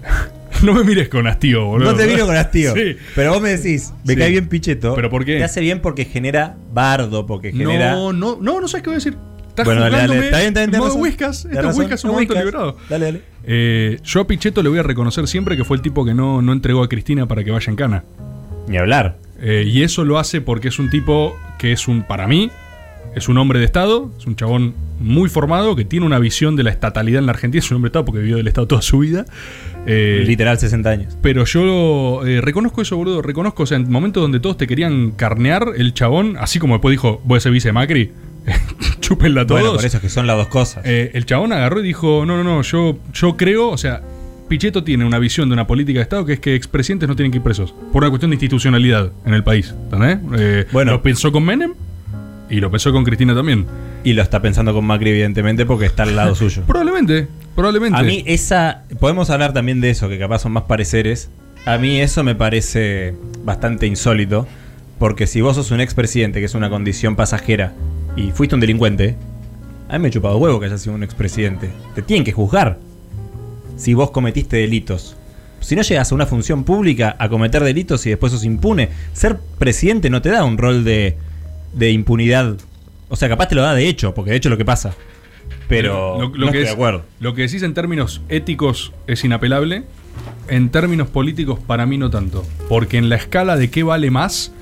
no 0.63 0.73
me 0.75 0.85
mires 0.85 1.09
con 1.09 1.27
hastío, 1.27 1.65
boludo. 1.67 1.93
No 1.93 1.97
te 1.97 2.07
miro 2.07 2.27
con 2.27 2.37
hastío. 2.37 2.75
Sí. 2.75 2.97
Pero 3.15 3.33
vos 3.35 3.43
me 3.43 3.51
decís, 3.51 3.93
me 4.05 4.15
Sí. 4.15 4.19
cae 4.19 4.31
bien 4.31 4.49
Pichetto. 4.49 4.95
¿Pero 4.95 5.11
por 5.11 5.25
qué? 5.25 5.37
Te 5.37 5.45
hace 5.45 5.61
bien 5.61 5.81
porque 5.81 6.05
genera 6.07 6.57
bardo, 6.73 7.27
porque 7.27 7.53
genera. 7.53 7.93
No, 7.93 8.13
no, 8.13 8.39
no, 8.41 8.61
no 8.61 8.69
sabes 8.69 8.83
qué 8.83 8.91
voy 8.91 8.95
a 8.95 8.99
decir. 8.99 9.17
Estás 9.49 9.65
Bueno, 9.65 9.81
dale, 9.83 9.97
dale. 9.97 10.15
Está 10.27 10.37
bien, 10.39 10.49
está 10.49 10.67
bien, 10.67 10.79
modo. 10.79 10.95
Whiskas. 10.97 11.45
Esto 11.47 11.71
es 11.71 11.77
Whiskas, 11.79 12.05
un 12.05 12.11
momento 12.13 12.35
liberado. 12.35 12.77
Dale, 12.91 13.05
dale. 13.07 13.23
Eh, 13.45 13.99
yo 14.05 14.21
a 14.21 14.27
Pichetto 14.27 14.63
le 14.63 14.69
voy 14.69 14.79
a 14.79 14.83
reconocer 14.83 15.27
siempre 15.29 15.57
que 15.57 15.65
fue 15.65 15.77
el 15.77 15.83
tipo 15.83 16.05
que 16.05 16.15
no, 16.15 16.43
no 16.43 16.53
entregó 16.53 16.83
a 16.83 16.89
Cristina 16.89 17.27
para 17.27 17.43
que 17.45 17.51
vaya 17.51 17.71
en 17.71 17.77
cana. 17.77 18.05
Ni 18.69 18.77
hablar. 18.77 19.17
Eh, 19.41 19.65
y 19.67 19.83
eso 19.83 20.05
lo 20.05 20.19
hace 20.19 20.41
porque 20.41 20.69
es 20.69 20.79
un 20.79 20.91
tipo 20.91 21.37
que 21.59 21.73
es 21.73 21.89
un, 21.89 22.03
para 22.03 22.27
mí, 22.27 22.51
es 23.15 23.29
un 23.29 23.39
hombre 23.39 23.59
de 23.59 23.65
Estado, 23.65 24.11
es 24.19 24.27
un 24.27 24.37
chabón 24.37 24.75
muy 25.01 25.29
formado 25.29 25.77
que 25.77 25.85
tiene 25.85 26.07
una 26.07 26.19
visión 26.19 26.57
de 26.57 26.63
la 26.63 26.71
estatalidad 26.71 27.21
en 27.21 27.27
la 27.27 27.33
Argentina. 27.33 27.59
Es 27.59 27.71
un 27.71 27.77
hombre 27.77 27.89
de 27.89 27.93
Estado 27.93 28.05
porque 28.05 28.21
vivió 28.21 28.37
del 28.37 28.49
Estado 28.49 28.67
toda 28.67 28.83
su 28.83 28.99
vida. 28.99 29.25
Eh, 29.87 30.25
Literal 30.27 30.59
60 30.59 30.91
años. 30.91 31.17
pero 31.23 31.45
yo 31.45 32.27
eh, 32.27 32.41
reconozco 32.41 32.83
eso, 32.83 32.97
boludo. 32.97 33.23
Reconozco, 33.23 33.63
o 33.63 33.67
sea, 33.67 33.77
en 33.79 33.91
momentos 33.91 34.23
donde 34.23 34.41
todos 34.41 34.57
te 34.57 34.67
querían 34.67 35.13
carnear, 35.13 35.69
el 35.77 35.95
chabón, 35.95 36.37
así 36.39 36.59
como 36.59 36.75
después 36.75 36.93
dijo, 36.93 37.21
voy 37.25 37.39
a 37.39 37.41
ser 37.41 37.53
vice 37.53 37.69
de 37.69 37.73
Macri, 37.73 38.13
chúpenla 39.01 39.47
todos. 39.47 39.61
Bueno, 39.61 39.77
por 39.77 39.85
eso 39.85 39.97
es 39.99 40.03
que 40.03 40.09
son 40.09 40.27
las 40.27 40.37
dos 40.37 40.49
cosas. 40.49 40.85
Eh, 40.85 41.11
el 41.15 41.25
chabón 41.25 41.53
agarró 41.53 41.81
y 41.81 41.85
dijo, 41.85 42.25
no, 42.27 42.37
no, 42.37 42.45
no, 42.45 42.63
yo, 42.63 42.99
yo 43.13 43.37
creo, 43.37 43.69
o 43.69 43.79
sea, 43.79 44.03
Pichetto 44.49 44.85
tiene 44.85 45.05
una 45.05 45.19
visión 45.19 45.49
de 45.49 45.55
una 45.55 45.67
política 45.67 45.99
de 45.99 46.03
Estado 46.05 46.25
que 46.25 46.35
es 46.35 46.41
que 46.41 46.55
expresidentes 46.55 47.09
no 47.09 47.17
tienen 47.17 47.33
que 47.33 47.39
ir 47.39 47.43
presos. 47.43 47.75
Por 47.93 48.03
una 48.03 48.11
cuestión 48.11 48.31
de 48.31 48.37
institucionalidad 48.37 49.11
en 49.25 49.35
el 49.35 49.43
país. 49.43 49.75
¿Entendés? 49.85 50.19
Eh, 50.39 50.67
Bueno. 50.73 50.93
Lo 50.93 51.03
pensó 51.03 51.33
con 51.33 51.45
Menem 51.45 51.75
y 52.49 52.61
lo 52.61 52.71
pensó 52.71 52.93
con 52.93 53.05
Cristina 53.05 53.35
también. 53.35 53.67
y 54.05 54.13
lo 54.13 54.23
está 54.23 54.41
pensando 54.41 54.73
con 54.73 54.85
Macri, 54.85 55.11
evidentemente, 55.11 55.67
porque 55.67 55.87
está 55.87 56.05
al 56.05 56.15
lado 56.15 56.35
suyo. 56.37 56.63
Probablemente, 56.67 57.27
probablemente. 57.57 57.99
A 57.99 58.05
mí 58.05 58.23
esa... 58.27 58.85
Podemos 59.01 59.31
hablar 59.31 59.53
también 59.53 59.81
de 59.81 59.91
eso, 59.91 60.09
que 60.09 60.17
capaz 60.19 60.41
son 60.41 60.53
más 60.53 60.63
pareceres. 60.65 61.29
A 61.65 61.77
mí 61.79 62.01
eso 62.01 62.23
me 62.23 62.37
parece 62.37 63.15
bastante 63.45 63.87
insólito. 63.89 64.47
Porque 65.01 65.27
si 65.27 65.41
vos 65.41 65.57
sos 65.57 65.73
un 65.73 65.81
expresidente, 65.81 66.39
que 66.39 66.47
es 66.47 66.55
una 66.55 66.71
condición 66.71 67.17
pasajera, 67.17 67.73
y 68.15 68.31
fuiste 68.31 68.55
un 68.55 68.61
delincuente, 68.61 69.17
a 69.89 69.95
mí 69.95 70.03
me 70.03 70.09
he 70.09 70.11
chupado 70.13 70.39
huevo 70.39 70.59
que 70.61 70.67
hayas 70.67 70.81
sido 70.83 70.95
un 70.95 71.03
expresidente. 71.03 71.71
Te 71.97 72.01
tienen 72.03 72.25
que 72.25 72.33
juzgar. 72.33 72.79
Si 73.77 73.95
vos 73.95 74.11
cometiste 74.11 74.57
delitos. 74.57 75.17
Si 75.61 75.75
no 75.77 75.83
llegas 75.83 76.13
a 76.13 76.15
una 76.15 76.27
función 76.27 76.65
pública 76.65 77.17
a 77.19 77.29
cometer 77.29 77.63
delitos 77.65 78.05
y 78.07 78.11
después 78.11 78.33
sos 78.33 78.45
impune, 78.45 78.91
ser 79.13 79.39
presidente 79.59 80.11
no 80.11 80.23
te 80.23 80.31
da 80.31 80.45
un 80.45 80.59
rol 80.59 80.85
de, 80.85 81.17
de 81.75 81.91
impunidad. 81.91 82.57
O 83.09 83.17
sea, 83.17 83.29
capaz 83.29 83.49
te 83.49 83.55
lo 83.55 83.63
da 83.63 83.75
de 83.75 83.89
hecho, 83.89 84.15
porque 84.15 84.31
de 84.33 84.37
hecho 84.37 84.49
es 84.49 84.51
lo 84.51 84.59
que 84.59 84.65
pasa. 84.65 84.95
Pero 85.69 86.19
Lo- 86.21 86.29
lo 86.29 86.47
no 86.47 86.53
que 86.53 86.59
estoy 86.59 86.61
es- 86.63 86.69
de 86.69 86.75
acuerdo. 86.75 87.05
Lo 87.21 87.35
que 87.35 87.43
decís 87.43 87.63
en 87.63 87.75
términos 87.75 88.21
éticos 88.29 88.93
es 89.07 89.25
inapelable. 89.25 89.85
En 90.49 90.71
términos 90.71 91.09
políticos, 91.09 91.59
para 91.67 91.87
mí 91.87 91.99
no 91.99 92.11
tanto. 92.11 92.45
Porque 92.69 92.99
en 92.99 93.09
la 93.09 93.17
escala 93.17 93.57
de 93.57 93.71
qué 93.71 93.83
vale 93.83 94.11
más, 94.11 94.53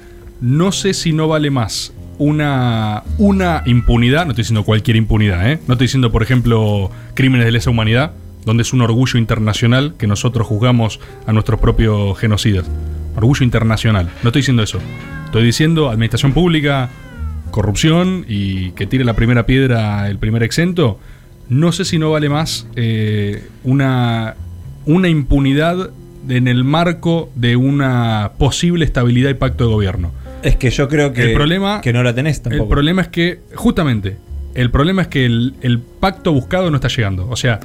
no 0.40 0.72
sé 0.72 0.94
si 0.94 1.12
no 1.12 1.28
vale 1.28 1.50
más 1.50 1.92
una, 2.18 3.02
una 3.18 3.62
impunidad. 3.66 4.24
No 4.24 4.30
estoy 4.32 4.42
diciendo 4.42 4.64
cualquier 4.64 4.96
impunidad, 4.96 5.50
¿eh? 5.50 5.58
No 5.68 5.74
estoy 5.74 5.86
diciendo, 5.86 6.10
por 6.10 6.22
ejemplo, 6.22 6.90
crímenes 7.14 7.44
de 7.46 7.52
lesa 7.52 7.70
humanidad, 7.70 8.12
donde 8.44 8.62
es 8.62 8.72
un 8.72 8.80
orgullo 8.82 9.18
internacional 9.18 9.94
que 9.98 10.06
nosotros 10.06 10.46
juzgamos 10.46 11.00
a 11.26 11.32
nuestros 11.32 11.60
propios 11.60 12.18
genocidas. 12.18 12.66
Orgullo 13.16 13.44
internacional. 13.44 14.10
No 14.22 14.28
estoy 14.30 14.40
diciendo 14.40 14.62
eso. 14.62 14.78
Estoy 15.26 15.44
diciendo 15.44 15.88
administración 15.90 16.32
pública, 16.32 16.90
corrupción 17.50 18.24
y 18.28 18.70
que 18.72 18.86
tire 18.86 19.04
la 19.04 19.14
primera 19.14 19.46
piedra 19.46 20.08
el 20.08 20.18
primer 20.18 20.42
exento, 20.42 20.98
no 21.48 21.72
sé 21.72 21.84
si 21.84 21.98
no 21.98 22.10
vale 22.10 22.28
más 22.28 22.66
eh, 22.74 23.44
una, 23.64 24.34
una 24.86 25.08
impunidad 25.08 25.90
en 26.28 26.48
el 26.48 26.64
marco 26.64 27.30
de 27.34 27.54
una 27.56 28.32
posible 28.38 28.84
estabilidad 28.84 29.30
y 29.30 29.34
pacto 29.34 29.66
de 29.66 29.70
gobierno. 29.72 30.12
Es 30.42 30.56
que 30.56 30.70
yo 30.70 30.88
creo 30.88 31.12
que, 31.12 31.22
El 31.32 31.34
problema- 31.34 31.80
que 31.80 31.92
no 31.92 32.02
la 32.02 32.14
tenés 32.14 32.42
tampoco. 32.42 32.64
El 32.64 32.68
problema 32.70 33.02
es 33.02 33.08
que, 33.08 33.40
justamente, 33.54 34.16
el 34.54 34.70
problema 34.70 35.02
es 35.02 35.08
que 35.08 35.24
el, 35.26 35.54
el 35.60 35.78
pacto 35.80 36.32
buscado 36.32 36.70
no 36.70 36.76
está 36.76 36.88
llegando. 36.88 37.28
O 37.28 37.36
sea, 37.36 37.60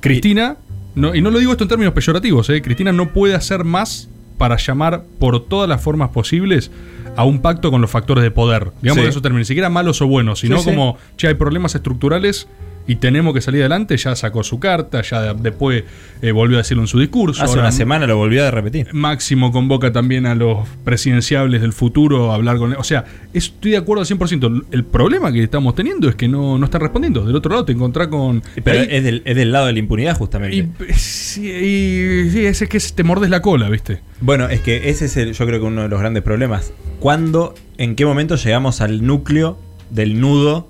Cristina, 0.00 0.56
no, 0.94 1.14
y 1.14 1.20
no 1.20 1.30
lo 1.30 1.38
digo 1.38 1.52
esto 1.52 1.64
en 1.64 1.68
términos 1.68 1.94
peyorativos, 1.94 2.48
eh, 2.50 2.62
Cristina 2.62 2.92
no 2.92 3.12
puede 3.12 3.34
hacer 3.34 3.64
más 3.64 4.08
para 4.36 4.56
llamar 4.56 5.04
por 5.18 5.44
todas 5.46 5.68
las 5.68 5.82
formas 5.82 6.10
posibles 6.10 6.70
a 7.16 7.24
un 7.24 7.40
pacto 7.40 7.70
con 7.72 7.80
los 7.80 7.90
factores 7.90 8.22
de 8.22 8.30
poder. 8.30 8.70
Digamos 8.80 8.98
Sí. 8.98 9.04
en 9.04 9.08
esos 9.10 9.22
términos, 9.22 9.40
ni 9.40 9.44
siquiera 9.46 9.68
malos 9.68 10.00
o 10.02 10.06
buenos, 10.06 10.38
sino 10.40 10.58
Sí, 10.58 10.64
sí. 10.64 10.70
como, 10.70 10.96
che, 11.16 11.26
hay 11.26 11.34
problemas 11.34 11.74
estructurales 11.74 12.46
y 12.88 12.96
tenemos 12.96 13.32
que 13.34 13.40
salir 13.40 13.60
adelante. 13.60 13.96
Ya 13.96 14.16
sacó 14.16 14.42
su 14.42 14.58
carta, 14.58 15.02
ya 15.02 15.22
de- 15.34 15.40
después 15.40 15.84
eh, 16.22 16.32
volvió 16.32 16.56
a 16.56 16.62
decirlo 16.62 16.82
en 16.82 16.88
su 16.88 16.98
discurso. 16.98 17.40
Hace 17.44 17.50
ahora 17.50 17.62
una 17.62 17.72
semana 17.72 18.06
lo 18.08 18.16
volvió 18.16 18.44
a 18.44 18.50
repetir. 18.50 18.88
Máximo 18.92 19.52
convoca 19.52 19.92
también 19.92 20.26
a 20.26 20.34
los 20.34 20.66
presidenciables 20.84 21.60
del 21.60 21.72
futuro 21.72 22.32
a 22.32 22.34
hablar 22.34 22.56
con 22.56 22.72
O 22.72 22.82
sea, 22.82 23.04
estoy 23.32 23.70
de 23.72 23.76
acuerdo 23.76 24.00
al 24.00 24.06
100%. 24.08 24.64
El 24.72 24.84
problema 24.84 25.30
que 25.32 25.42
estamos 25.42 25.74
teniendo 25.76 26.08
es 26.08 26.16
que 26.16 26.26
no, 26.26 26.58
no 26.58 26.64
están 26.64 26.80
respondiendo. 26.80 27.24
Del 27.24 27.36
otro 27.36 27.50
lado 27.52 27.64
te 27.64 27.72
encontrás 27.72 28.08
con... 28.08 28.42
Pero 28.64 28.80
ahí- 28.80 28.88
es, 28.90 29.04
del, 29.04 29.22
es 29.24 29.36
del 29.36 29.52
lado 29.52 29.66
de 29.66 29.74
la 29.74 29.78
impunidad, 29.78 30.16
justamente. 30.16 30.56
y, 30.56 30.68
sí, 30.94 31.48
y- 31.48 32.30
sí, 32.30 32.46
ese 32.46 32.68
que 32.68 32.78
es- 32.78 32.94
te 32.94 33.04
mordes 33.04 33.30
la 33.30 33.42
cola, 33.42 33.68
¿viste? 33.68 34.00
Bueno, 34.20 34.48
es 34.48 34.60
que 34.60 34.88
ese 34.88 35.04
es 35.04 35.16
el, 35.16 35.32
yo 35.34 35.46
creo 35.46 35.60
que 35.60 35.66
uno 35.66 35.82
de 35.82 35.88
los 35.88 36.00
grandes 36.00 36.22
problemas. 36.22 36.72
¿Cuándo, 37.00 37.54
en 37.76 37.94
qué 37.94 38.04
momento 38.06 38.36
llegamos 38.36 38.80
al 38.80 39.04
núcleo 39.06 39.58
del 39.90 40.20
nudo 40.20 40.68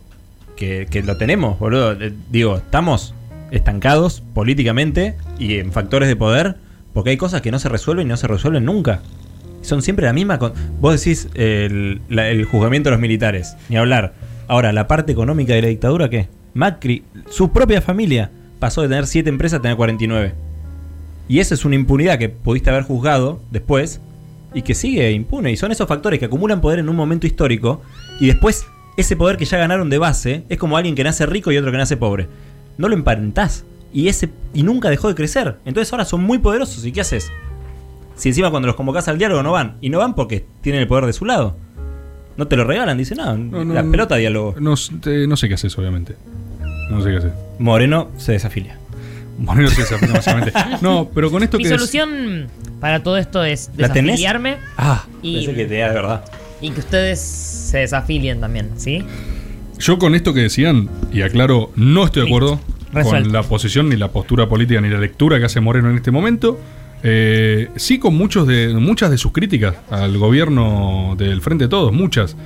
que, 0.59 1.03
lo 1.05 1.17
tenemos, 1.17 1.59
boludo? 1.59 1.93
Eh, 1.93 2.13
Digo, 2.31 2.57
estamos 2.57 3.15
estancados 3.51 4.23
políticamente 4.35 5.15
y 5.39 5.55
en 5.59 5.73
factores 5.73 6.09
de 6.09 6.17
poder 6.17 6.57
porque 6.93 7.11
hay 7.11 7.17
cosas 7.17 7.41
que 7.43 7.51
no 7.51 7.59
se 7.59 7.69
resuelven 7.69 8.07
y 8.07 8.11
no 8.11 8.17
se 8.17 8.27
resuelven 8.27 8.65
nunca. 8.65 9.01
Son 9.63 9.83
siempre 9.83 10.05
la 10.07 10.13
misma. 10.13 10.39
con- 10.39 10.53
Vos 10.81 10.99
decís 11.03 11.29
el, 11.35 12.01
el 12.11 12.45
juzgamiento 12.45 12.89
de 12.89 12.93
los 12.93 13.01
militares, 13.01 13.57
ni 13.69 13.77
hablar. 13.77 14.15
Ahora, 14.49 14.73
la 14.73 14.89
parte 14.89 15.13
económica 15.13 15.55
de 15.55 15.63
la 15.63 15.69
dictadura, 15.69 16.09
¿qué? 16.11 16.29
Macri, 16.55 17.05
su 17.31 17.53
propia 17.53 17.81
familia, 17.81 18.31
pasó 18.59 18.83
de 18.83 18.89
tener 18.89 19.07
7 19.07 19.29
empresas 19.29 19.59
a 19.59 19.63
tener 19.63 19.77
49. 19.77 20.33
Y 21.29 21.39
esa 21.41 21.55
es 21.55 21.65
una 21.65 21.75
impunidad 21.75 22.19
que 22.19 22.29
pudiste 22.31 22.71
haber 22.71 22.83
juzgado 22.85 23.41
después 23.51 24.01
y 24.55 24.63
que 24.63 24.75
sigue 24.75 25.11
impune. 25.13 25.53
Y 25.53 25.57
son 25.57 25.71
esos 25.71 25.87
factores 25.87 26.19
que 26.19 26.25
acumulan 26.25 26.61
poder 26.63 26.79
en 26.79 26.89
un 26.89 26.97
momento 26.97 27.27
histórico 27.27 27.83
y 28.19 28.27
después 28.27 28.65
ese 29.01 29.17
poder 29.17 29.37
que 29.37 29.45
ya 29.45 29.57
ganaron 29.59 29.89
de 29.91 29.99
base 29.99 30.45
es 30.49 30.59
como 30.59 30.77
alguien 30.77 30.95
que 30.95 31.05
nace 31.05 31.25
rico 31.27 31.51
y 31.53 31.57
otro 31.59 31.71
que 31.71 31.79
nace 31.79 31.97
pobre. 31.97 32.29
No 32.77 32.89
lo 32.89 32.95
emparentás. 32.95 33.65
Y, 33.93 34.09
ese, 34.09 34.29
y 34.53 34.63
nunca 34.63 34.91
dejó 34.91 35.09
de 35.09 35.15
crecer. 35.15 35.57
Entonces 35.65 35.93
ahora 35.93 36.05
son 36.05 36.23
muy 36.23 36.39
poderosos. 36.39 36.85
¿Y 36.85 36.93
qué 36.93 37.01
haces? 37.01 37.31
Si 38.17 38.29
encima 38.29 38.51
cuando 38.51 38.67
los 38.67 38.77
convocás 38.77 39.09
al 39.09 39.17
diálogo 39.19 39.43
no 39.43 39.53
van. 39.53 39.77
Y 39.81 39.89
no 39.91 39.99
van 39.99 40.15
porque 40.15 40.45
tienen 40.61 40.83
el 40.83 40.89
poder 40.89 41.07
de 41.07 41.13
su 41.13 41.25
lado. 41.25 41.57
No 42.37 42.47
te 42.47 42.57
lo 42.57 42.65
regalan, 42.65 42.99
dice 42.99 43.15
no, 43.15 43.37
No, 43.37 43.65
no, 43.65 43.75
la 43.75 43.83
no. 43.83 43.91
pelota 43.91 44.17
diálogo. 44.17 44.55
No, 44.61 44.75
te- 45.01 45.27
no 45.27 45.37
sé 45.37 45.49
qué 45.49 45.55
haces, 45.55 45.77
obviamente. 45.79 46.17
No 46.91 47.01
sé 47.03 47.11
qué 47.11 47.17
haces. 47.17 47.33
Moreno 47.59 48.11
se 48.17 48.33
desafilia. 48.33 48.79
Bueno, 49.39 49.63
no 49.63 49.69
sé 49.71 49.83
exactamente, 49.83 50.19
básicamente. 50.19 50.53
No, 50.83 51.09
pero 51.15 51.31
con 51.31 51.43
esto 51.43 51.57
Mi 51.59 51.65
que 51.65 51.71
es- 51.71 51.75
solución 51.77 52.49
para 52.81 53.03
todo 53.03 53.17
esto 53.17 53.45
es 53.45 53.71
¿La 53.77 53.89
tenés? 53.93 54.19
desafiliarme 54.19 54.57
Ah, 54.77 55.05
Y- 55.23 55.37
pensé 55.47 55.55
que 55.55 55.65
te 55.67 55.79
da 55.79 55.89
de 55.89 55.95
verdad. 55.95 56.25
Y 56.61 56.71
que 56.71 56.81
ustedes 56.81 57.21
se 57.21 57.79
desafilien 57.79 58.41
también, 58.41 58.71
¿sí? 58.77 59.03
Yo 59.79 59.99
con 59.99 60.15
esto 60.15 60.35
que 60.35 60.41
decían, 60.41 60.89
y 61.13 61.23
aclaro, 61.23 61.71
no 61.77 62.05
estoy 62.05 62.23
de 62.23 62.29
acuerdo 62.29 62.61
Resuelto. 62.93 63.25
con 63.25 63.33
la 63.33 63.43
posición, 63.43 63.89
ni 63.89 63.97
la 63.97 64.09
postura 64.11 64.49
política, 64.49 64.81
ni 64.81 64.89
la 64.89 64.99
lectura 64.99 65.39
que 65.39 65.45
hace 65.45 65.61
Moreno 65.61 65.91
en 65.91 65.97
este 65.97 66.11
momento. 66.11 66.59
Eh, 67.05 67.69
sí 67.77 68.01
con 68.01 68.17
muchos 68.17 68.49
de, 68.49 68.75
muchas 68.75 69.11
de 69.13 69.19
sus 69.19 69.31
críticas 69.31 69.77
al 69.89 70.19
gobierno 70.19 71.15
del 71.17 71.41
Frente 71.43 71.65
de 71.65 71.69
Todos, 71.69 71.93
muchas. 71.93 72.37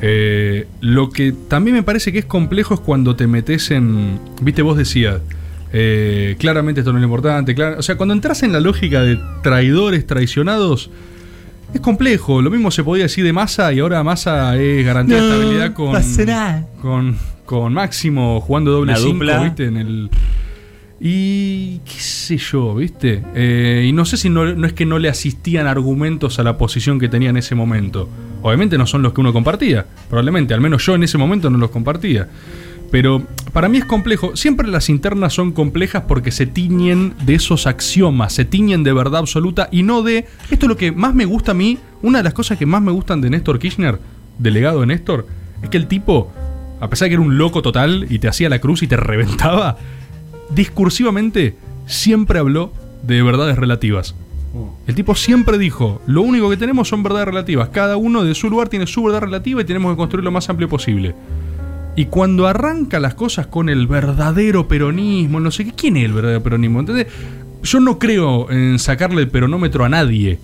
Eh, 0.00 0.66
lo 0.80 1.10
que 1.10 1.32
también 1.48 1.76
me 1.76 1.84
parece 1.84 2.12
que 2.12 2.18
es 2.18 2.24
complejo 2.24 2.74
es 2.74 2.80
cuando 2.80 3.14
te 3.14 3.28
metes 3.28 3.70
en... 3.70 4.18
Viste, 4.40 4.62
vos 4.62 4.76
decías, 4.76 5.20
eh, 5.72 6.34
claramente 6.40 6.80
esto 6.80 6.90
no 6.92 6.98
es 6.98 7.02
lo 7.02 7.06
importante. 7.06 7.54
clar- 7.54 7.76
o 7.78 7.82
sea, 7.82 7.94
cuando 7.96 8.12
entras 8.12 8.42
en 8.42 8.52
la 8.52 8.58
lógica 8.58 9.02
de 9.02 9.20
traidores, 9.44 10.04
traicionados, 10.04 10.90
es 11.72 11.80
complejo. 11.80 12.42
Lo 12.42 12.50
mismo 12.50 12.70
se 12.70 12.84
podía 12.84 13.04
decir 13.04 13.24
de 13.24 13.32
Massa 13.32 13.72
y 13.72 13.80
ahora 13.80 14.02
Massa 14.02 14.56
es 14.56 14.84
garantía 14.84 15.16
de 15.22 15.28
estabilidad 15.28 15.72
con, 15.72 15.94
con, 16.80 17.16
con 17.44 17.74
Máximo 17.74 18.40
jugando 18.40 18.72
doble 18.72 18.92
Una 18.92 19.00
5, 19.00 19.12
dupla. 19.12 19.42
¿viste? 19.42 19.64
En 19.66 19.76
el. 19.76 20.10
Y 21.04 21.78
qué 21.78 21.98
sé 21.98 22.36
yo, 22.36 22.76
¿viste? 22.76 23.22
Eh, 23.34 23.86
y 23.88 23.92
no 23.92 24.04
sé 24.04 24.16
si 24.16 24.30
no, 24.30 24.54
no 24.54 24.66
es 24.68 24.72
que 24.72 24.86
no 24.86 25.00
le 25.00 25.08
asistían 25.08 25.66
argumentos 25.66 26.38
a 26.38 26.44
la 26.44 26.56
posición 26.56 27.00
que 27.00 27.08
tenía 27.08 27.30
en 27.30 27.36
ese 27.36 27.56
momento. 27.56 28.08
Obviamente 28.42 28.78
no 28.78 28.86
son 28.86 29.02
los 29.02 29.12
que 29.12 29.20
uno 29.20 29.32
compartía, 29.32 29.84
probablemente, 30.08 30.54
al 30.54 30.60
menos 30.60 30.86
yo 30.86 30.94
en 30.94 31.02
ese 31.02 31.18
momento 31.18 31.50
no 31.50 31.58
los 31.58 31.70
compartía. 31.70 32.28
Pero 32.92 33.22
para 33.54 33.70
mí 33.70 33.78
es 33.78 33.86
complejo. 33.86 34.36
Siempre 34.36 34.68
las 34.68 34.90
internas 34.90 35.32
son 35.32 35.52
complejas 35.52 36.04
porque 36.06 36.30
se 36.30 36.46
tiñen 36.46 37.14
de 37.24 37.34
esos 37.34 37.66
axiomas, 37.66 38.34
se 38.34 38.44
tiñen 38.44 38.84
de 38.84 38.92
verdad 38.92 39.20
absoluta 39.20 39.68
y 39.72 39.82
no 39.82 40.02
de... 40.02 40.26
Esto 40.50 40.66
es 40.66 40.68
lo 40.68 40.76
que 40.76 40.92
más 40.92 41.14
me 41.14 41.24
gusta 41.24 41.52
a 41.52 41.54
mí, 41.54 41.78
una 42.02 42.18
de 42.18 42.24
las 42.24 42.34
cosas 42.34 42.58
que 42.58 42.66
más 42.66 42.82
me 42.82 42.92
gustan 42.92 43.22
de 43.22 43.30
Néstor 43.30 43.58
Kirchner, 43.58 43.98
delegado 44.38 44.80
de 44.80 44.86
Néstor, 44.88 45.26
es 45.62 45.70
que 45.70 45.78
el 45.78 45.86
tipo, 45.86 46.30
a 46.80 46.90
pesar 46.90 47.06
de 47.06 47.10
que 47.10 47.14
era 47.14 47.22
un 47.22 47.38
loco 47.38 47.62
total 47.62 48.06
y 48.10 48.18
te 48.18 48.28
hacía 48.28 48.50
la 48.50 48.60
cruz 48.60 48.82
y 48.82 48.86
te 48.86 48.96
reventaba, 48.98 49.78
discursivamente 50.54 51.56
siempre 51.86 52.38
habló 52.38 52.74
de 53.02 53.22
verdades 53.22 53.56
relativas. 53.56 54.14
El 54.86 54.94
tipo 54.94 55.14
siempre 55.14 55.56
dijo, 55.56 56.02
lo 56.06 56.20
único 56.20 56.50
que 56.50 56.58
tenemos 56.58 56.88
son 56.88 57.02
verdades 57.02 57.24
relativas, 57.24 57.70
cada 57.70 57.96
uno 57.96 58.22
de 58.22 58.34
su 58.34 58.50
lugar 58.50 58.68
tiene 58.68 58.86
su 58.86 59.02
verdad 59.02 59.22
relativa 59.22 59.62
y 59.62 59.64
tenemos 59.64 59.92
que 59.92 59.96
construir 59.96 60.24
lo 60.24 60.30
más 60.30 60.50
amplio 60.50 60.68
posible. 60.68 61.14
Y 61.94 62.06
cuando 62.06 62.46
arranca 62.46 62.98
las 63.00 63.14
cosas 63.14 63.46
con 63.46 63.68
el 63.68 63.86
verdadero 63.86 64.66
peronismo, 64.66 65.40
no 65.40 65.50
sé 65.50 65.64
qué, 65.66 65.72
¿quién 65.72 65.96
es 65.98 66.04
el 66.06 66.12
verdadero 66.12 66.42
peronismo? 66.42 66.80
¿Entendés? 66.80 67.06
Yo 67.62 67.80
no 67.80 67.98
creo 67.98 68.50
en 68.50 68.78
sacarle 68.78 69.20
el 69.22 69.28
peronómetro 69.28 69.84
a 69.84 69.88
nadie. 69.88 70.38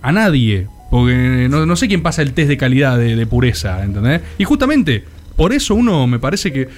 A 0.00 0.12
nadie. 0.12 0.68
Porque 0.90 1.48
no, 1.50 1.66
no 1.66 1.74
sé 1.76 1.88
quién 1.88 2.02
pasa 2.02 2.22
el 2.22 2.32
test 2.32 2.48
de 2.48 2.56
calidad 2.56 2.96
de, 2.98 3.16
de 3.16 3.26
pureza, 3.26 3.82
¿entendés? 3.82 4.20
Y 4.38 4.44
justamente, 4.44 5.02
por 5.34 5.52
eso 5.52 5.74
uno 5.74 6.06
me 6.06 6.20
parece 6.20 6.52
que, 6.52 6.68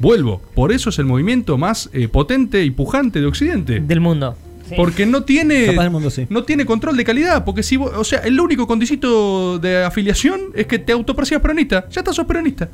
vuelvo, 0.00 0.40
por 0.54 0.72
eso 0.72 0.88
es 0.88 0.98
el 0.98 1.04
movimiento 1.04 1.58
más 1.58 1.90
eh, 1.92 2.08
potente 2.08 2.64
y 2.64 2.70
pujante 2.70 3.20
de 3.20 3.26
Occidente. 3.26 3.80
Del 3.80 4.00
mundo. 4.00 4.34
Sí. 4.66 4.74
Porque 4.76 5.04
no 5.06 5.22
tiene, 5.24 5.66
Capaz 5.66 5.82
del 5.82 5.90
mundo, 5.92 6.10
sí. 6.10 6.26
no 6.30 6.44
tiene 6.44 6.64
control 6.64 6.96
de 6.96 7.04
calidad. 7.04 7.44
Porque 7.44 7.62
si 7.62 7.76
vos- 7.76 7.92
o 7.94 8.04
sea, 8.04 8.20
el 8.20 8.40
único 8.40 8.66
condicito 8.66 9.58
de 9.58 9.84
afiliación 9.84 10.40
es 10.54 10.66
que 10.66 10.78
te 10.78 10.92
autopercibas 10.92 11.42
peronista. 11.42 11.86
Ya 11.90 12.00
estás 12.00 12.16
sos 12.16 12.26
peronista. 12.26 12.68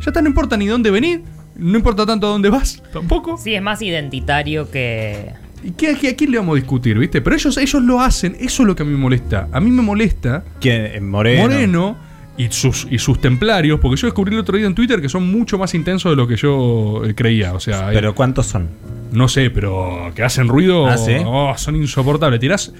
Ya 0.00 0.10
está, 0.10 0.22
no 0.22 0.28
importa 0.28 0.56
ni 0.56 0.66
dónde 0.66 0.90
venir, 0.90 1.22
no 1.56 1.76
importa 1.76 2.06
tanto 2.06 2.26
a 2.26 2.30
dónde 2.30 2.48
vas, 2.50 2.82
tampoco. 2.92 3.36
Sí, 3.36 3.54
es 3.54 3.62
más 3.62 3.82
identitario 3.82 4.70
que. 4.70 5.32
¿Y 5.64 5.72
qué, 5.72 5.96
qué- 6.00 6.10
a 6.10 6.16
quién 6.16 6.30
le 6.30 6.38
vamos 6.38 6.52
a 6.52 6.56
discutir, 6.60 6.96
viste? 6.98 7.20
Pero 7.20 7.34
ellos, 7.34 7.56
ellos 7.58 7.82
lo 7.82 8.00
hacen, 8.00 8.36
eso 8.38 8.62
es 8.62 8.66
lo 8.66 8.76
que 8.76 8.82
a 8.84 8.86
mí 8.86 8.92
me 8.92 8.98
molesta. 8.98 9.48
A 9.50 9.58
mí 9.60 9.70
me 9.70 9.82
molesta 9.82 10.44
¿Quién? 10.60 10.86
Eh, 10.86 11.00
Moreno. 11.00 11.42
Moreno 11.42 11.96
y 12.36 12.46
sus, 12.50 12.86
y 12.88 12.98
sus 12.98 13.20
templarios, 13.20 13.80
porque 13.80 13.96
yo 14.00 14.06
descubrí 14.06 14.34
el 14.34 14.40
otro 14.40 14.56
día 14.56 14.68
en 14.68 14.74
Twitter 14.76 15.00
que 15.02 15.08
son 15.08 15.28
mucho 15.28 15.58
más 15.58 15.74
intensos 15.74 16.12
de 16.12 16.16
lo 16.16 16.28
que 16.28 16.36
yo 16.36 17.02
eh, 17.04 17.12
creía. 17.16 17.54
O 17.54 17.58
sea, 17.60 17.90
Pero 17.92 18.14
¿cuántos 18.14 18.46
son? 18.46 18.68
no 19.10 19.26
sé, 19.26 19.50
pero 19.50 20.12
que 20.14 20.22
hacen 20.22 20.46
ruido, 20.46 20.86
Ah, 20.86 20.96
¿sí? 20.96 21.14
oh, 21.26 21.52
son 21.56 21.74
insoportables. 21.74 22.38
Tirás, 22.38 22.72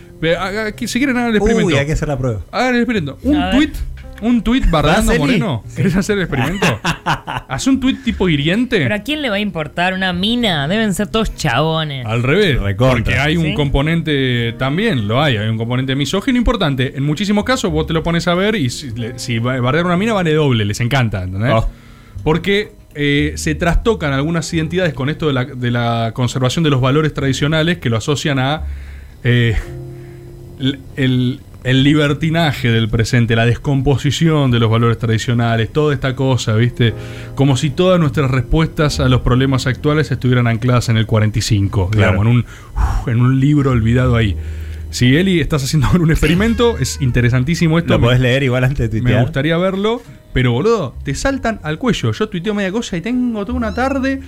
que- 0.77 0.87
si 0.87 0.99
quieren 1.01 1.17
hagan 1.17 1.31
el 1.31 1.37
experimento. 1.39 1.67
Uy, 1.67 1.75
hay 1.75 1.87
que 1.87 1.93
hacer 1.95 2.07
la 2.07 2.17
prueba. 2.17 2.43
Hagan 2.53 2.75
el 2.77 2.83
experimento. 2.83 3.19
Un 3.25 3.51
tweet, 3.51 3.73
un 4.21 4.43
tweet 4.43 4.63
bardeando. 4.71 5.15
Moreno. 5.17 5.65
¿Querés 5.77 5.97
hacer 5.97 6.17
el 6.19 6.25
experimento? 6.25 6.67
Haz 7.05 7.67
un 7.67 7.81
tweet 7.81 7.97
tipo 8.05 8.29
hiriente. 8.29 8.79
¿Pero 8.79 8.95
a 8.95 8.99
quién 8.99 9.23
le 9.23 9.31
va 9.31 9.37
a 9.37 9.41
importar 9.41 9.95
una 9.95 10.13
mina? 10.13 10.67
Deben 10.69 10.93
ser 10.95 11.07
todos 11.09 11.35
chabones. 11.35 12.05
Al 12.07 12.23
revés, 12.23 12.61
Recontra. 12.61 12.97
porque 12.97 13.19
hay 13.19 13.37
un 13.37 13.45
¿Sí? 13.47 13.55
componente 13.55 14.55
también, 14.59 15.09
lo 15.09 15.23
hay, 15.23 15.37
hay 15.37 15.49
un 15.49 15.57
componente 15.59 15.95
misógino 15.97 16.37
importante. 16.39 16.97
En 16.97 17.05
muchísimos 17.05 17.45
casos 17.45 17.71
vos 17.71 17.87
te 17.87 17.93
lo 17.93 18.03
pones 18.03 18.27
a 18.29 18.35
ver 18.35 18.55
y 18.55 18.71
si, 18.71 18.91
le- 18.91 19.19
si 19.19 19.39
va- 19.39 19.61
bardear 19.61 19.87
una 19.87 19.97
mina 19.97 20.13
vale 20.13 20.35
doble, 20.35 20.65
les 20.65 20.81
encanta, 20.81 21.23
¿entendés? 21.23 21.53
Oh. 21.55 21.69
Porque 22.25 22.73
eh, 22.95 23.33
se 23.37 23.55
trastocan 23.55 24.13
algunas 24.13 24.53
identidades 24.53 24.93
con 24.95 25.09
esto 25.09 25.29
de 25.29 25.33
la, 25.33 25.45
de 25.45 25.71
la 25.71 26.11
conservación 26.15 26.65
de 26.65 26.71
los 26.71 26.81
valores 26.81 27.15
tradicionales 27.15 27.79
que 27.79 27.89
lo 27.91 27.97
asocian 27.97 28.39
a 28.39 28.63
eh, 29.25 29.57
el, 30.59 30.81
el- 30.97 31.41
el 31.65 31.83
libertinaje 31.83 32.71
del 32.71 32.89
presente, 32.89 33.35
la 33.37 33.45
descomposición 33.47 34.51
de 34.51 34.59
los 34.61 34.71
valores 34.71 34.99
tradicionales, 34.99 35.73
toda 35.73 35.93
esta 35.95 36.15
cosa, 36.15 36.55
¿viste? 36.55 36.95
Como 37.35 37.57
si 37.57 37.71
todas 37.71 37.99
nuestras 37.99 38.31
respuestas 38.31 39.01
a 39.01 39.09
los 39.09 39.23
problemas 39.23 39.67
actuales 39.67 40.11
estuvieran 40.11 40.47
ancladas 40.47 40.89
en 40.89 40.97
el 40.97 41.07
45, 41.07 41.91
Claro. 41.91 42.13
digamos, 42.13 42.27
en 42.27 42.33
un, 42.33 42.39
uf, 42.77 43.09
en 43.09 43.21
un 43.21 43.41
libro 43.41 43.71
olvidado 43.73 44.15
ahí. 44.17 44.37
Si 44.91 45.15
Eli 45.17 45.41
estás 45.41 45.65
haciendo 45.65 45.89
un 46.01 46.11
experimento, 46.11 46.79
es 46.79 47.01
interesantísimo 47.01 47.79
esto. 47.79 47.93
Lo 47.95 47.99
me- 47.99 48.07
podés 48.07 48.21
leer 48.21 48.43
igual 48.45 48.65
antes 48.65 48.91
de 48.91 48.97
me 48.99 49.03
tuitear. 49.03 49.23
gustaría 49.23 49.57
verlo, 49.59 50.01
pero 50.33 50.53
boludo, 50.53 50.95
te 51.05 51.15
saltan 51.15 51.61
al 51.63 51.79
cuello. 51.79 52.13
Yo 52.13 52.29
tuiteo 52.29 52.55
media 52.55 52.71
cosa 52.73 52.97
y 52.97 53.01
tengo 53.01 53.45
toda 53.45 53.59
una 53.59 53.75
tarde. 53.75 54.21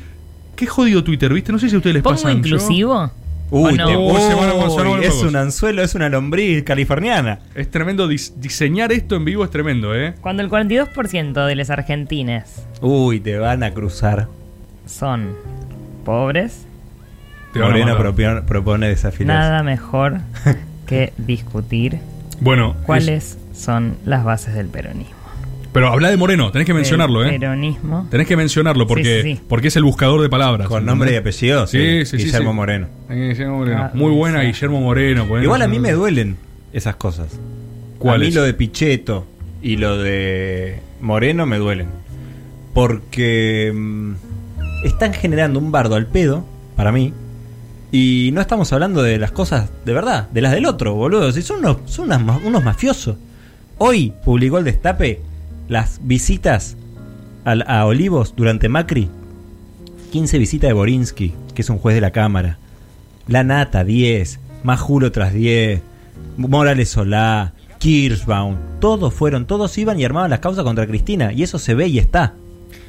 Qué 0.56 0.66
jodido 0.66 1.02
Twitter, 1.04 1.32
¿viste? 1.32 1.52
No 1.52 1.58
sé 1.58 1.68
si 1.70 1.74
a 1.76 1.78
ustedes 1.78 1.94
les 1.94 2.02
¿Pongo 2.02 2.16
pasa. 2.16 2.32
inclusivo? 2.32 3.10
Uy, 3.50 3.72
¿O 3.74 3.76
no? 3.76 3.86
te- 3.86 3.96
Uy, 3.96 4.20
se 4.20 4.34
van 4.34 4.48
a- 4.48 4.54
uy, 4.54 4.70
se 4.70 4.76
van 4.76 4.86
a 4.86 4.90
volver 4.90 5.04
es 5.04 5.22
un 5.22 5.34
anzuelo, 5.36 5.82
es 5.82 5.94
una 5.94 6.08
lombriz 6.08 6.62
californiana. 6.62 7.40
Es 7.54 7.70
tremendo 7.70 8.08
dis- 8.08 8.32
diseñar 8.36 8.92
esto 8.92 9.16
en 9.16 9.24
vivo 9.24 9.44
es 9.44 9.50
tremendo, 9.50 9.94
¿eh? 9.94 10.14
Cuando 10.20 10.42
el 10.42 10.48
42% 10.48 11.46
de 11.46 11.54
los 11.56 11.68
argentines 11.70 12.64
Uy, 12.80 13.20
te 13.20 13.38
van 13.38 13.62
a 13.62 13.72
cruzar. 13.72 14.28
son 14.86 15.34
pobres, 16.04 16.64
Te 17.52 17.58
van 17.58 17.68
a 17.68 17.70
Moreno 17.72 17.86
matar. 17.88 18.02
propone, 18.02 18.42
propone 18.42 18.88
desafiliarse. 18.88 19.40
nada 19.50 19.62
mejor 19.64 20.20
que 20.86 21.12
discutir 21.18 21.98
Bueno, 22.40 22.76
es- 22.78 22.86
cuáles 22.86 23.38
son 23.54 23.96
las 24.04 24.24
bases 24.24 24.54
del 24.54 24.68
peronismo. 24.68 25.16
Pero 25.72 25.88
habla 25.88 26.10
de 26.10 26.16
Moreno, 26.16 26.50
tenés 26.50 26.66
que 26.66 26.74
mencionarlo, 26.74 27.24
¿eh? 27.24 27.38
peronismo. 27.38 28.06
Tenés 28.10 28.26
que 28.26 28.36
mencionarlo 28.36 28.86
porque, 28.86 29.22
Sí, 29.22 29.30
sí, 29.30 29.36
sí. 29.36 29.42
porque 29.48 29.68
es 29.68 29.76
el 29.76 29.84
buscador 29.84 30.20
de 30.20 30.28
palabras. 30.28 30.68
Con 30.68 30.84
nombre 30.84 31.12
y 31.12 31.16
apellido. 31.16 31.66
Sí, 31.66 32.04
sí, 32.04 32.18
sí, 32.18 32.24
Guillermo 32.24 32.50
sí. 32.50 32.56
Moreno. 32.56 32.88
Eh, 33.08 33.28
Guillermo 33.30 33.58
Moreno. 33.58 33.82
Ah, 33.84 33.90
Muy 33.94 34.12
buena, 34.12 34.40
sí. 34.40 34.46
Guillermo 34.48 34.80
Moreno. 34.80 35.26
Igual 35.42 35.62
a 35.62 35.68
mí 35.68 35.78
me 35.78 35.92
duelen 35.92 36.36
esas 36.72 36.96
cosas. 36.96 37.38
¿Cuáles? 37.98 38.28
A 38.28 38.30
mí 38.30 38.34
lo 38.34 38.42
de 38.42 38.54
Pichetto 38.54 39.26
y 39.62 39.76
lo 39.76 39.98
de 39.98 40.80
Moreno 41.00 41.46
me 41.46 41.58
duelen. 41.58 41.88
Porque 42.74 43.72
mm, 43.74 44.12
están 44.84 45.12
generando 45.12 45.58
un 45.58 45.72
bardo 45.72 45.94
al 45.96 46.06
pedo, 46.06 46.44
para 46.76 46.92
mí. 46.92 47.12
Y 47.92 48.30
no 48.32 48.40
estamos 48.40 48.72
hablando 48.72 49.02
de 49.02 49.18
las 49.18 49.32
cosas 49.32 49.68
de 49.84 49.92
verdad, 49.92 50.28
de 50.30 50.40
las 50.40 50.52
del 50.52 50.66
otro, 50.66 50.94
boludo. 50.94 51.32
Si 51.32 51.42
son 51.42 51.58
unos, 51.58 51.78
son 51.86 52.06
unas 52.06 52.42
unos 52.44 52.62
mafiosos. 52.62 53.16
Hoy 53.78 54.12
publicó 54.24 54.58
el 54.58 54.64
Destape 54.64 55.20
las 55.70 56.00
visitas 56.02 56.76
al- 57.44 57.64
a 57.66 57.86
Olivos 57.86 58.34
durante 58.36 58.68
Macri. 58.68 59.08
15 60.12 60.36
visitas 60.38 60.68
de 60.68 60.74
Borinsky, 60.74 61.32
que 61.54 61.62
es 61.62 61.70
un 61.70 61.78
juez 61.78 61.94
de 61.94 62.00
la 62.02 62.10
Cámara. 62.10 62.58
La 63.28 63.44
Nata, 63.44 63.84
10. 63.84 64.40
Majulo 64.64 65.12
tras 65.12 65.32
10. 65.32 65.80
Morales 66.36 66.90
Solá. 66.90 67.54
Kirschbaum. 67.78 68.56
Todos 68.80 69.14
fueron, 69.14 69.46
todos 69.46 69.78
iban 69.78 69.98
y 69.98 70.04
armaban 70.04 70.28
las 70.28 70.40
causas 70.40 70.64
contra 70.64 70.86
Cristina. 70.86 71.32
Y 71.32 71.42
eso 71.44 71.58
se 71.58 71.72
ve 71.74 71.86
y 71.88 71.98
está. 71.98 72.34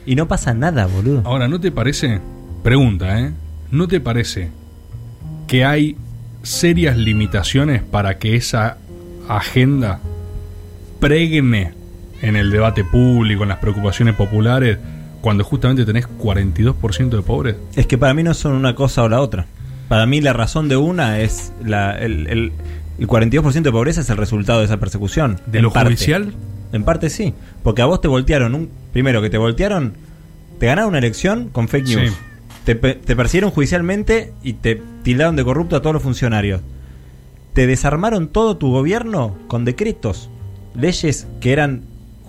Y 0.05 0.15
no 0.15 0.27
pasa 0.27 0.53
nada, 0.53 0.85
boludo. 0.87 1.21
Ahora, 1.23 1.47
¿no 1.47 1.59
te 1.61 1.71
parece? 1.71 2.19
Pregunta, 2.63 3.19
¿eh? 3.19 3.31
¿No 3.71 3.87
te 3.87 4.01
parece 4.01 4.49
que 5.47 5.63
hay 5.63 5.95
serias 6.43 6.97
limitaciones 6.97 7.83
para 7.83 8.17
que 8.17 8.35
esa 8.35 8.77
agenda 9.29 9.99
pregne 10.99 11.73
en 12.21 12.35
el 12.35 12.51
debate 12.51 12.83
público, 12.83 13.43
en 13.43 13.49
las 13.49 13.59
preocupaciones 13.59 14.15
populares, 14.15 14.77
cuando 15.21 15.43
justamente 15.43 15.85
tenés 15.85 16.07
42% 16.07 17.09
de 17.09 17.21
pobres? 17.21 17.55
Es 17.75 17.87
que 17.87 17.97
para 17.97 18.13
mí 18.13 18.23
no 18.23 18.33
son 18.33 18.53
una 18.53 18.75
cosa 18.75 19.03
o 19.03 19.09
la 19.09 19.21
otra. 19.21 19.45
Para 19.87 20.05
mí 20.05 20.21
la 20.21 20.33
razón 20.33 20.69
de 20.69 20.77
una 20.77 21.19
es 21.19 21.51
la, 21.63 21.97
el, 21.97 22.27
el, 22.27 22.51
el 22.97 23.07
42% 23.07 23.61
de 23.61 23.71
pobreza 23.71 24.01
es 24.01 24.09
el 24.09 24.17
resultado 24.17 24.59
de 24.59 24.65
esa 24.65 24.77
persecución. 24.77 25.39
¿De 25.47 25.59
En 25.59 25.65
lo 25.65 25.73
parte. 25.73 25.89
judicial? 25.95 26.33
En 26.71 26.83
parte 26.83 27.09
sí. 27.09 27.33
Porque 27.63 27.81
a 27.81 27.85
vos 27.85 27.99
te 28.01 28.07
voltearon 28.07 28.55
un... 28.55 28.69
Primero 28.93 29.21
que 29.21 29.29
te 29.29 29.37
voltearon... 29.37 29.93
Te 30.59 30.67
ganaron 30.67 30.89
una 30.89 30.99
elección 30.99 31.49
con 31.49 31.67
fake 31.67 31.87
news. 31.87 32.11
Sí. 32.11 32.17
Te, 32.65 32.75
te 32.75 33.15
persiguieron 33.15 33.49
judicialmente 33.51 34.33
y 34.43 34.53
te 34.53 34.81
tildaron 35.03 35.35
de 35.35 35.43
corrupto 35.43 35.75
a 35.75 35.81
todos 35.81 35.95
los 35.95 36.03
funcionarios. 36.03 36.61
Te 37.53 37.67
desarmaron 37.67 38.27
todo 38.29 38.57
tu 38.57 38.71
gobierno 38.71 39.35
con 39.47 39.65
decretos. 39.65 40.29
Leyes 40.75 41.27
que 41.41 41.51
eran 41.51 41.81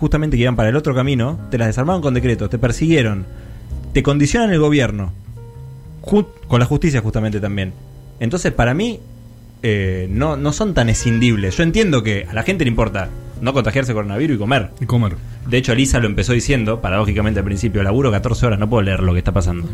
justamente 0.03 0.35
que 0.35 0.43
iban 0.43 0.57
para 0.57 0.67
el 0.67 0.75
otro 0.75 0.93
camino, 0.93 1.39
te 1.49 1.57
las 1.57 1.67
desarmaron 1.67 2.01
con 2.01 2.13
decretos, 2.13 2.49
te 2.49 2.57
persiguieron, 2.57 3.25
te 3.93 4.03
condicionan 4.03 4.51
el 4.51 4.59
gobierno. 4.59 5.13
Con 6.01 6.59
la 6.59 6.65
justicia 6.65 6.99
justamente 6.99 7.39
también. 7.39 7.71
Entonces 8.19 8.51
para 8.51 8.73
mí 8.73 8.99
eh, 9.61 10.07
no, 10.11 10.35
no 10.35 10.51
son 10.51 10.73
tan 10.73 10.89
escindibles. 10.89 11.55
Yo 11.55 11.63
entiendo 11.63 12.03
que 12.03 12.27
a 12.29 12.33
la 12.33 12.43
gente 12.43 12.65
le 12.65 12.69
importa 12.69 13.07
no 13.39 13.53
contagiarse 13.53 13.93
coronavirus 13.93 14.35
y 14.35 14.39
comer. 14.39 14.71
Y 14.81 14.85
comer. 14.85 15.15
De 15.47 15.57
hecho, 15.57 15.73
Lisa 15.73 15.99
lo 15.99 16.07
empezó 16.07 16.33
diciendo, 16.33 16.81
paradójicamente 16.81 17.39
al 17.39 17.45
principio, 17.45 17.81
laburo 17.81 18.11
14 18.11 18.45
horas, 18.45 18.59
no 18.59 18.69
puedo 18.69 18.81
leer 18.83 18.99
lo 19.01 19.13
que 19.13 19.19
está 19.19 19.31
pasando. 19.31 19.69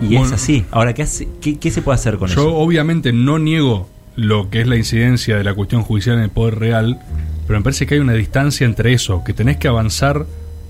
Y 0.00 0.14
es 0.16 0.30
así. 0.30 0.64
Ahora, 0.70 0.92
¿qué, 0.94 1.02
hace- 1.02 1.26
qué, 1.40 1.58
qué 1.58 1.72
se 1.72 1.82
puede 1.82 1.96
hacer 1.96 2.16
con 2.18 2.28
Yo 2.28 2.34
eso? 2.42 2.54
obviamente 2.56 3.12
no 3.12 3.40
niego 3.40 3.88
lo 4.16 4.48
que 4.50 4.60
es 4.60 4.68
la 4.68 4.76
incidencia 4.76 5.36
de 5.36 5.42
la 5.42 5.54
cuestión 5.54 5.82
judicial 5.82 6.18
en 6.18 6.22
el 6.24 6.30
poder 6.30 6.60
real, 6.60 7.00
pero 7.46 7.58
me 7.58 7.64
parece 7.64 7.86
que 7.86 7.94
hay 7.94 8.00
una 8.00 8.14
distancia 8.14 8.64
entre 8.64 8.92
eso, 8.92 9.22
que 9.24 9.32
tenés 9.32 9.56
que 9.58 9.68
avanzar 9.68 10.26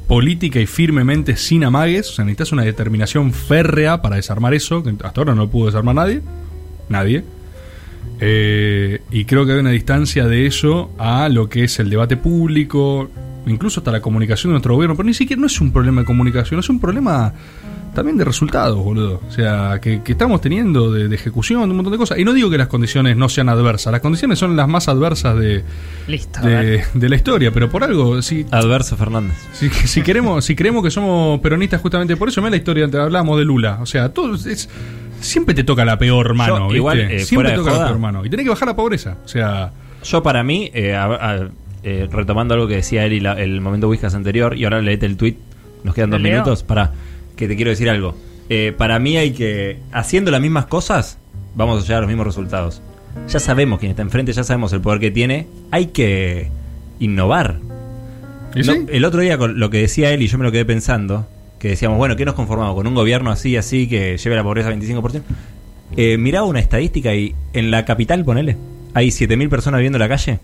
política 0.07 0.61
y 0.61 0.67
firmemente 0.67 1.37
sin 1.37 1.65
amagues, 1.65 2.11
o 2.11 2.13
sea, 2.15 2.25
necesitas 2.25 2.53
una 2.53 2.63
determinación 2.63 3.33
férrea 3.33 4.03
para 4.03 4.17
desarmar 4.17 4.55
eso, 4.55 4.83
que 4.83 4.91
hasta 5.03 5.21
ahora 5.21 5.35
no 5.35 5.49
pudo 5.49 5.67
desarmar 5.67 5.95
nadie, 5.95 6.21
nadie. 6.89 7.25
Eh, 8.21 9.01
y 9.11 9.25
creo 9.25 9.47
que 9.47 9.53
hay 9.53 9.59
una 9.59 9.71
distancia 9.71 10.27
de 10.27 10.47
eso 10.47 10.91
a 10.99 11.29
lo 11.29 11.49
que 11.49 11.65
es 11.65 11.79
el 11.79 11.91
debate 11.91 12.17
público, 12.17 13.11
incluso 13.47 13.81
hasta 13.81 13.91
la 13.93 14.01
comunicación 14.01 14.51
de 14.51 14.55
nuestro 14.55 14.75
gobierno, 14.75 14.97
pero 14.97 15.07
ni 15.07 15.15
siquiera 15.15 15.41
no 15.41 15.47
es 15.47 15.61
un 15.61 15.73
problema 15.73 16.01
de 16.03 16.07
comunicación, 16.07 16.61
es 16.61 16.69
un 16.69 16.81
problema 16.81 17.33
también 17.95 18.17
de 18.17 18.25
resultados, 18.25 18.77
boludo. 18.83 19.21
O 19.29 19.31
sea, 19.31 19.79
que, 19.81 20.03
que 20.03 20.13
estamos 20.13 20.41
teniendo 20.41 20.91
de, 20.93 21.07
de 21.09 21.15
ejecución, 21.15 21.61
de 21.63 21.71
un 21.71 21.77
montón 21.77 21.93
de 21.93 21.99
cosas. 21.99 22.19
Y 22.19 22.25
no 22.25 22.33
digo 22.33 22.51
que 22.51 22.59
las 22.59 22.67
condiciones 22.67 23.17
no 23.17 23.29
sean 23.29 23.49
adversas, 23.49 23.93
las 23.93 24.01
condiciones 24.01 24.39
son 24.39 24.57
las 24.57 24.67
más 24.67 24.89
adversas 24.89 25.39
de, 25.39 25.63
Listo. 26.09 26.41
de, 26.41 26.83
de 26.93 27.09
la 27.09 27.15
historia, 27.15 27.53
pero 27.53 27.71
por 27.71 27.85
algo, 27.85 28.21
si, 28.21 28.45
Adverso 28.51 28.97
Fernández. 28.97 29.37
si, 29.53 29.69
si 29.71 30.03
queremos, 30.03 30.45
si 30.45 30.57
creemos 30.57 30.83
que 30.83 30.91
somos 30.91 31.39
peronistas 31.41 31.81
justamente 31.81 32.17
por 32.17 32.29
eso, 32.29 32.41
mira 32.41 32.51
la 32.51 32.57
historia, 32.57 32.89
hablamos 33.01 33.39
de 33.39 33.45
Lula. 33.45 33.79
O 33.81 33.87
sea, 33.87 34.09
todo 34.09 34.35
es, 34.35 34.69
siempre 35.21 35.55
te 35.55 35.63
toca 35.63 35.85
la 35.85 35.97
peor 35.97 36.35
mano, 36.35 36.57
Yo, 36.57 36.63
¿viste? 36.65 36.77
igual, 36.79 37.01
eh, 37.01 37.21
siempre 37.21 37.51
te 37.51 37.57
toca 37.57 37.71
la 37.71 37.77
joda. 37.77 37.87
peor 37.89 37.99
mano. 38.01 38.25
Y 38.25 38.31
tenés 38.31 38.43
que 38.45 38.51
bajar 38.51 38.67
la 38.67 38.75
pobreza. 38.77 39.19
O 39.25 39.29
sea, 39.29 39.71
Yo 40.03 40.21
para 40.21 40.43
mí, 40.43 40.69
eh, 40.75 40.95
a- 40.97 41.05
a- 41.05 41.49
eh, 41.85 42.09
retomando 42.11 42.55
algo 42.55 42.67
que 42.67 42.77
decía 42.77 43.05
Eli 43.05 43.21
la- 43.21 43.35
el 43.41 43.61
momento 43.61 43.89
Whiskas 43.89 44.15
anterior, 44.15 44.57
y 44.57 44.65
ahora 44.65 44.81
leete 44.81 45.07
el 45.07 45.17
tweet, 45.17 45.37
nos 45.85 45.95
quedan 45.95 46.11
¿Lo 46.11 46.17
dos 46.17 46.23
leo? 46.23 46.33
minutos, 46.33 46.63
para 46.63 46.93
que 47.37 47.47
te 47.49 47.57
quiero 47.57 47.71
decir 47.71 47.89
algo. 47.91 48.17
Eh, 48.49 48.75
para 48.77 48.99
mí 48.99 49.17
hay 49.17 49.33
que, 49.33 49.79
haciendo 49.93 50.31
las 50.31 50.41
mismas 50.41 50.67
cosas, 50.67 51.19
vamos 51.55 51.79
a 51.79 51.83
llegar 51.83 51.99
a 51.99 52.01
los 52.03 52.09
mismos 52.09 52.27
resultados. 52.27 52.83
Ya 53.29 53.39
sabemos 53.39 53.79
quién 53.79 53.91
está 53.91 54.03
enfrente, 54.03 54.33
ya 54.33 54.43
sabemos 54.45 54.73
el 54.73 54.81
poder 54.81 54.99
que 55.01 55.11
tiene, 55.11 55.47
hay 55.71 55.87
que 55.87 56.49
innovar. 56.99 57.59
¿Y 58.55 58.61
No, 58.63 58.73
sí? 58.73 58.87
el 58.91 59.05
otro 59.05 59.21
día 59.21 59.37
con 59.39 59.59
lo 59.59 59.71
que 59.71 59.79
decía 59.79 60.11
él 60.13 60.23
y 60.23 60.27
yo 60.29 60.39
me 60.39 60.45
lo 60.45 60.53
quedé 60.53 60.65
pensando, 60.65 61.27
que 61.59 61.69
decíamos, 61.69 61.97
bueno, 61.99 62.17
¿qué 62.17 62.25
nos 62.25 62.35
conformamos? 62.35 62.75
¿Con 62.75 62.87
un 62.87 62.95
gobierno 62.95 63.31
así, 63.31 63.57
así, 63.57 63.89
que 63.89 64.17
lleve 64.19 64.37
la 64.37 64.43
pobreza 64.43 64.69
al 64.69 64.75
25%? 64.81 65.23
Eh, 65.97 66.17
miraba 66.19 66.47
una 66.47 66.61
estadística 66.61 67.15
y 67.15 67.35
en 67.53 67.71
la 67.71 67.85
capital, 67.85 68.25
ponele, 68.25 68.57
hay 68.95 69.09
7.000 69.09 69.49
personas 69.49 69.79
viviendo 69.79 69.97
en 69.97 70.01
la 70.01 70.09
calle 70.09 70.39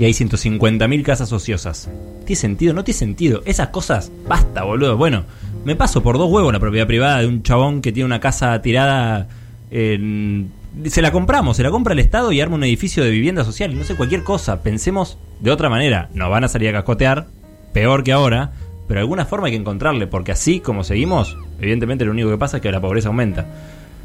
y 0.00 0.06
hay 0.06 0.12
150.000 0.12 1.02
casas 1.02 1.30
ociosas. 1.30 1.90
¿Tiene 2.24 2.40
sentido? 2.40 2.72
No 2.72 2.84
tiene 2.84 2.98
sentido. 2.98 3.42
Esas 3.44 3.68
cosas, 3.68 4.10
basta, 4.26 4.62
boludo. 4.62 4.96
Bueno, 4.96 5.24
me 5.66 5.76
paso 5.76 6.02
por 6.02 6.16
dos 6.16 6.30
huevos 6.30 6.54
la 6.54 6.58
propiedad 6.58 6.86
privada 6.86 7.18
de 7.18 7.26
un 7.26 7.42
chabón 7.42 7.82
que 7.82 7.92
tiene 7.92 8.06
una 8.06 8.18
casa 8.18 8.62
tirada 8.62 9.28
en... 9.70 10.52
Se 10.86 11.02
la 11.02 11.12
compramos, 11.12 11.58
se 11.58 11.62
la 11.62 11.70
compra 11.70 11.92
el 11.92 11.98
Estado 11.98 12.32
y 12.32 12.40
arma 12.40 12.54
un 12.54 12.64
edificio 12.64 13.04
de 13.04 13.10
vivienda 13.10 13.44
social. 13.44 13.76
No 13.76 13.84
sé, 13.84 13.94
cualquier 13.94 14.24
cosa. 14.24 14.62
Pensemos 14.62 15.18
de 15.40 15.50
otra 15.50 15.68
manera. 15.68 16.08
Nos 16.14 16.30
van 16.30 16.44
a 16.44 16.48
salir 16.48 16.70
a 16.70 16.72
cascotear, 16.72 17.26
peor 17.74 18.02
que 18.02 18.12
ahora, 18.12 18.52
pero 18.88 19.00
de 19.00 19.02
alguna 19.02 19.26
forma 19.26 19.48
hay 19.48 19.52
que 19.52 19.58
encontrarle, 19.58 20.06
porque 20.06 20.32
así 20.32 20.60
como 20.60 20.82
seguimos, 20.82 21.36
evidentemente 21.60 22.06
lo 22.06 22.12
único 22.12 22.30
que 22.30 22.38
pasa 22.38 22.56
es 22.56 22.62
que 22.62 22.72
la 22.72 22.80
pobreza 22.80 23.08
aumenta. 23.08 23.44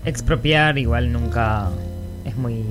Expropiar 0.04 0.78
igual 0.78 1.14
nunca 1.14 1.70
es 2.26 2.36
muy 2.36 2.66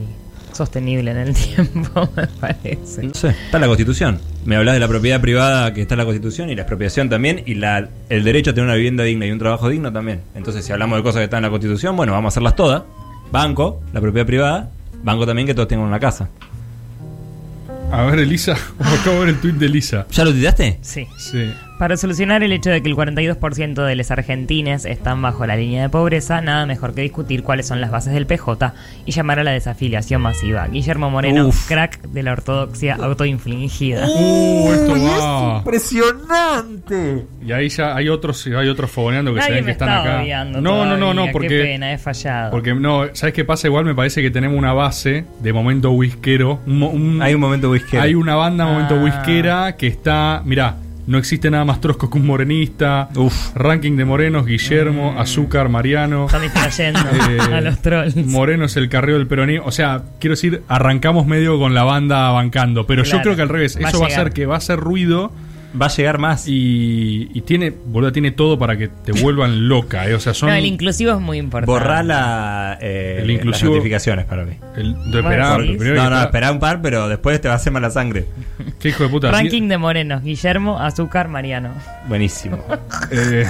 sostenible 0.54 1.10
en 1.10 1.16
el 1.16 1.34
tiempo, 1.34 2.08
me 2.16 2.26
parece. 2.26 3.02
No 3.02 3.14
sé, 3.14 3.28
está 3.28 3.56
en 3.56 3.60
la 3.62 3.66
Constitución. 3.66 4.20
Me 4.44 4.56
hablas 4.56 4.74
de 4.74 4.80
la 4.80 4.88
propiedad 4.88 5.20
privada 5.20 5.72
que 5.74 5.82
está 5.82 5.94
en 5.94 5.98
la 5.98 6.04
Constitución 6.04 6.50
y 6.50 6.54
la 6.54 6.62
expropiación 6.62 7.08
también 7.08 7.42
y 7.46 7.54
la, 7.54 7.88
el 8.08 8.24
derecho 8.24 8.50
a 8.50 8.54
tener 8.54 8.66
una 8.66 8.76
vivienda 8.76 9.04
digna 9.04 9.26
y 9.26 9.30
un 9.30 9.38
trabajo 9.38 9.68
digno 9.68 9.92
también. 9.92 10.20
Entonces, 10.34 10.64
si 10.64 10.72
hablamos 10.72 10.98
de 10.98 11.02
cosas 11.02 11.20
que 11.20 11.24
están 11.24 11.38
en 11.38 11.44
la 11.44 11.50
Constitución, 11.50 11.96
bueno, 11.96 12.12
vamos 12.12 12.32
a 12.32 12.32
hacerlas 12.34 12.56
todas. 12.56 12.82
Banco, 13.32 13.82
la 13.92 14.00
propiedad 14.00 14.26
privada. 14.26 14.70
Banco 15.02 15.26
también 15.26 15.46
que 15.46 15.54
todos 15.54 15.68
tengan 15.68 15.86
una 15.86 16.00
casa. 16.00 16.28
A 17.90 18.02
ver, 18.04 18.18
Elisa. 18.18 18.56
Acabo 18.80 19.20
de 19.20 19.20
ver 19.20 19.28
el 19.30 19.40
tweet 19.40 19.52
de 19.54 19.66
Elisa. 19.66 20.06
¿Ya 20.10 20.24
lo 20.24 20.32
tiraste? 20.32 20.78
Sí. 20.82 21.06
Sí. 21.18 21.52
Para 21.78 21.96
solucionar 21.96 22.42
el 22.44 22.52
hecho 22.52 22.70
de 22.70 22.82
que 22.82 22.88
el 22.88 22.94
42% 22.94 23.84
de 23.84 23.96
los 23.96 24.10
argentines 24.12 24.84
están 24.84 25.20
bajo 25.20 25.44
la 25.44 25.56
línea 25.56 25.82
de 25.82 25.88
pobreza, 25.88 26.40
nada 26.40 26.66
mejor 26.66 26.94
que 26.94 27.02
discutir 27.02 27.42
cuáles 27.42 27.66
son 27.66 27.80
las 27.80 27.90
bases 27.90 28.12
del 28.14 28.26
PJ 28.26 28.72
y 29.06 29.10
llamar 29.10 29.40
a 29.40 29.44
la 29.44 29.50
desafiliación 29.50 30.22
masiva. 30.22 30.68
Guillermo 30.68 31.10
Moreno, 31.10 31.48
Uf. 31.48 31.66
crack 31.66 32.00
de 32.02 32.22
la 32.22 32.32
ortodoxia 32.32 32.94
autoinfligida. 32.94 34.06
Uh, 34.06 34.72
esto 34.72 34.92
va. 34.92 35.56
Impresionante. 35.58 37.26
Y 37.44 37.50
ahí 37.52 37.68
ya 37.68 37.96
hay 37.96 38.08
otros, 38.08 38.46
hay 38.46 38.68
otros 38.68 38.90
fogoneando 38.90 39.34
que 39.34 39.40
se 39.42 39.48
Nadie 39.48 39.54
ven 39.56 39.64
me 39.64 39.66
que 39.66 39.72
están 39.72 39.88
está 39.88 40.20
acá. 40.20 40.44
No, 40.60 40.86
no, 40.86 40.96
no, 40.96 41.12
no, 41.12 41.26
porque. 41.32 41.48
Qué 41.48 41.62
pena, 41.64 41.92
he 41.92 41.98
fallado. 41.98 42.50
Porque 42.52 42.72
no, 42.74 43.06
¿sabes 43.14 43.34
qué 43.34 43.44
pasa? 43.44 43.66
Igual 43.66 43.84
me 43.84 43.94
parece 43.96 44.22
que 44.22 44.30
tenemos 44.30 44.56
una 44.56 44.72
base 44.72 45.24
de 45.40 45.52
momento 45.52 45.90
whiskero. 45.90 46.60
un 46.66 47.20
Hay 47.20 47.34
un 47.34 47.40
momento 47.40 47.70
whisky. 47.70 47.96
hay 47.96 48.14
una 48.14 48.36
banda 48.36 48.64
momento 48.64 48.94
Ah. 48.94 49.02
whiskera 49.02 49.76
que 49.76 49.88
está. 49.88 50.40
Mirá, 50.44 50.76
no 51.06 51.18
existe 51.18 51.50
nada 51.50 51.64
más 51.64 51.80
trosco 51.80 52.08
que 52.10 52.18
un 52.18 52.26
morenista. 52.26 53.08
Uf. 53.16 53.54
Ranking 53.54 53.96
de 53.96 54.04
morenos: 54.04 54.46
Guillermo, 54.46 55.12
Mm. 55.12 55.18
Azúcar, 55.18 55.68
Mariano. 55.68 56.26
Están 56.26 56.42
distrayendo 56.42 57.00
Eh, 57.30 57.38
a 57.52 57.60
los 57.60 57.80
trolls. 57.80 58.16
Moreno 58.26 58.64
es 58.66 58.76
el 58.76 58.88
carreo 58.88 59.16
del 59.18 59.26
peronismo. 59.26 59.66
O 59.66 59.72
sea, 59.72 60.02
quiero 60.20 60.34
decir, 60.34 60.62
arrancamos 60.68 61.26
medio 61.26 61.58
con 61.58 61.74
la 61.74 61.84
banda 61.84 62.30
bancando. 62.30 62.86
Pero 62.86 63.02
yo 63.04 63.20
creo 63.22 63.36
que 63.36 63.42
al 63.42 63.48
revés. 63.48 63.76
Va 63.82 63.86
a 63.86 63.90
Eso 63.90 64.00
va 64.00 64.06
a 64.06 64.08
hacer 64.08 64.32
que 64.32 64.46
va 64.46 64.54
a 64.54 64.58
hacer 64.58 64.78
ruido. 64.78 65.32
Va 65.80 65.86
a 65.86 65.88
llegar 65.88 66.18
más. 66.18 66.46
Y, 66.46 67.30
y 67.34 67.40
tiene, 67.40 67.70
boludo, 67.70 68.12
tiene 68.12 68.30
todo 68.30 68.58
para 68.58 68.76
que 68.76 68.88
te 68.88 69.12
vuelvan 69.12 69.68
loca. 69.68 70.08
eh. 70.08 70.14
O 70.14 70.20
sea, 70.20 70.32
son. 70.34 70.48
No, 70.50 70.54
el 70.54 70.66
inclusivo 70.66 71.12
es 71.12 71.20
muy 71.20 71.38
importante. 71.38 71.70
Borrar 71.72 72.04
la, 72.04 72.78
eh, 72.80 73.20
El 73.22 73.30
inclusivo- 73.30 73.50
las 73.50 73.62
notificaciones 73.78 74.24
para 74.26 74.44
mí. 74.44 74.52
el- 74.76 74.94
de 75.10 75.18
esperar, 75.20 75.60
sí. 75.62 75.66
No, 75.66 75.74
no, 75.76 75.84
esperar. 75.92 76.24
espera 76.26 76.52
un 76.52 76.60
par, 76.60 76.80
pero 76.80 77.08
después 77.08 77.40
te 77.40 77.48
va 77.48 77.54
a 77.54 77.56
hacer 77.56 77.72
mala 77.72 77.90
sangre. 77.90 78.26
Qué 78.78 78.90
hijo 78.90 79.02
de 79.02 79.08
puta. 79.08 79.30
Ranking 79.32 79.68
de 79.68 79.78
morenos. 79.78 80.22
Guillermo, 80.22 80.78
Azúcar, 80.80 81.28
Mariano. 81.28 81.70
Buenísimo. 82.08 82.58
Eh, 83.10 83.44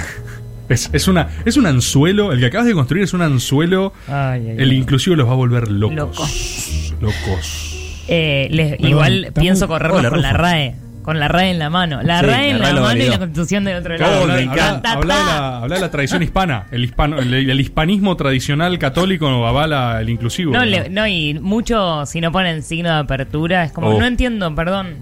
es, 0.67 0.89
es 0.93 1.07
una, 1.07 1.29
es 1.45 1.57
un 1.57 1.67
anzuelo. 1.67 2.31
El 2.31 2.39
que 2.39 2.47
acabas 2.47 2.65
de 2.65 2.73
construir 2.73 3.03
es 3.03 3.13
un 3.13 3.21
anzuelo. 3.21 3.93
Ay, 4.07 4.47
ay, 4.49 4.55
El 4.57 4.71
ay. 4.71 4.77
inclusivo 4.77 5.15
los 5.15 5.27
va 5.27 5.33
a 5.33 5.35
volver 5.35 5.69
locos. 5.69 5.95
Locos. 5.95 6.93
Locos. 7.01 7.75
Eh, 8.07 8.47
les- 8.51 8.71
Perdón, 8.71 8.89
igual 8.89 9.31
pienso 9.35 9.67
correrlos 9.67 10.03
con 10.07 10.21
la. 10.23 10.33
RAE. 10.33 10.75
Con 11.05 11.19
la 11.19 11.27
RAE 11.27 11.51
en 11.51 11.59
la 11.59 11.69
mano. 11.69 12.01
La 12.01 12.19
Sí, 12.19 12.25
RAE 12.25 12.49
en 12.49 12.59
la 12.59 12.73
mano 12.73 12.95
y 12.99 13.07
la 13.07 13.19
constitución 13.19 13.63
del 13.63 13.77
otro 13.77 13.95
lado. 13.95 14.21
habla, 14.23 14.35
me 14.35 14.41
habla- 14.43 14.81
de 14.99 15.05
la, 15.05 15.57
habla 15.59 15.75
de 15.75 15.81
la 15.81 15.91
tradición 15.91 16.23
hispana. 16.23 16.65
El, 16.71 16.83
hispano, 16.83 17.19
el, 17.19 17.31
el 17.31 17.59
hispanismo 17.61 18.15
tradicional 18.17 18.77
católico 18.79 19.27
avala 19.45 20.01
el 20.01 20.09
inclusivo. 20.09 20.51
No, 20.51 20.65
le- 20.65 20.89
no, 20.89 21.05
y 21.07 21.35
mucho 21.35 22.05
si 22.07 22.19
no 22.21 22.31
ponen 22.31 22.63
signo 22.63 22.89
de 22.89 22.99
apertura 22.99 23.63
es 23.65 23.71
como, 23.71 23.89
Oh. 23.89 23.99
no 23.99 24.05
entiendo, 24.07 24.53
perdón. 24.55 24.95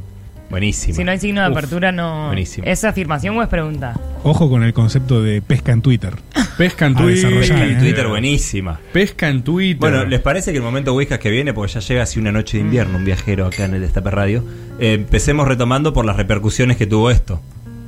Buenísimo. 0.50 0.94
Si 0.96 1.04
no 1.04 1.12
hay 1.12 1.18
signo 1.20 1.42
de 1.42 1.50
Uf, 1.50 1.58
apertura, 1.58 1.92
no. 1.92 2.28
buenísimo. 2.28 2.68
¿Es 2.68 2.84
afirmación 2.84 3.36
o 3.38 3.42
es 3.42 3.48
pregunta? 3.48 3.94
Ojo 4.24 4.50
con 4.50 4.62
el 4.62 4.72
concepto 4.74 5.22
de 5.24 5.42
pesca 5.42 5.72
en 5.72 5.82
Twitter. 5.82 6.14
Pesca 6.58 6.86
en 6.86 6.96
Twitter. 6.96 7.30
Pesca 7.40 7.66
en 7.66 7.72
eh. 7.78 7.80
Twitter, 7.80 8.08
buenísima. 8.08 8.80
Pesca 8.92 9.30
en 9.30 9.44
Twitter. 9.44 9.80
Bueno, 9.80 10.06
¿les 10.06 10.20
parece 10.20 10.52
que 10.52 10.58
el 10.58 10.64
momento 10.64 10.94
Whiskas 10.94 11.20
que 11.20 11.32
viene, 11.32 11.54
porque 11.54 11.74
ya 11.74 11.80
llega 11.80 12.04
así 12.04 12.20
una 12.20 12.32
noche 12.32 12.58
de 12.58 12.64
invierno, 12.64 12.98
un 12.98 13.06
viajero 13.06 13.46
acá 13.48 13.66
en 13.66 13.74
el 13.74 13.82
Destape 13.82 14.12
Radio, 14.12 14.44
eh, 14.80 14.94
empecemos 14.94 15.48
retomando 15.48 15.94
por 15.94 16.06
las 16.06 16.16
repercusiones 16.16 16.78
que 16.78 16.86
tuvo 16.86 17.10
esto? 17.12 17.42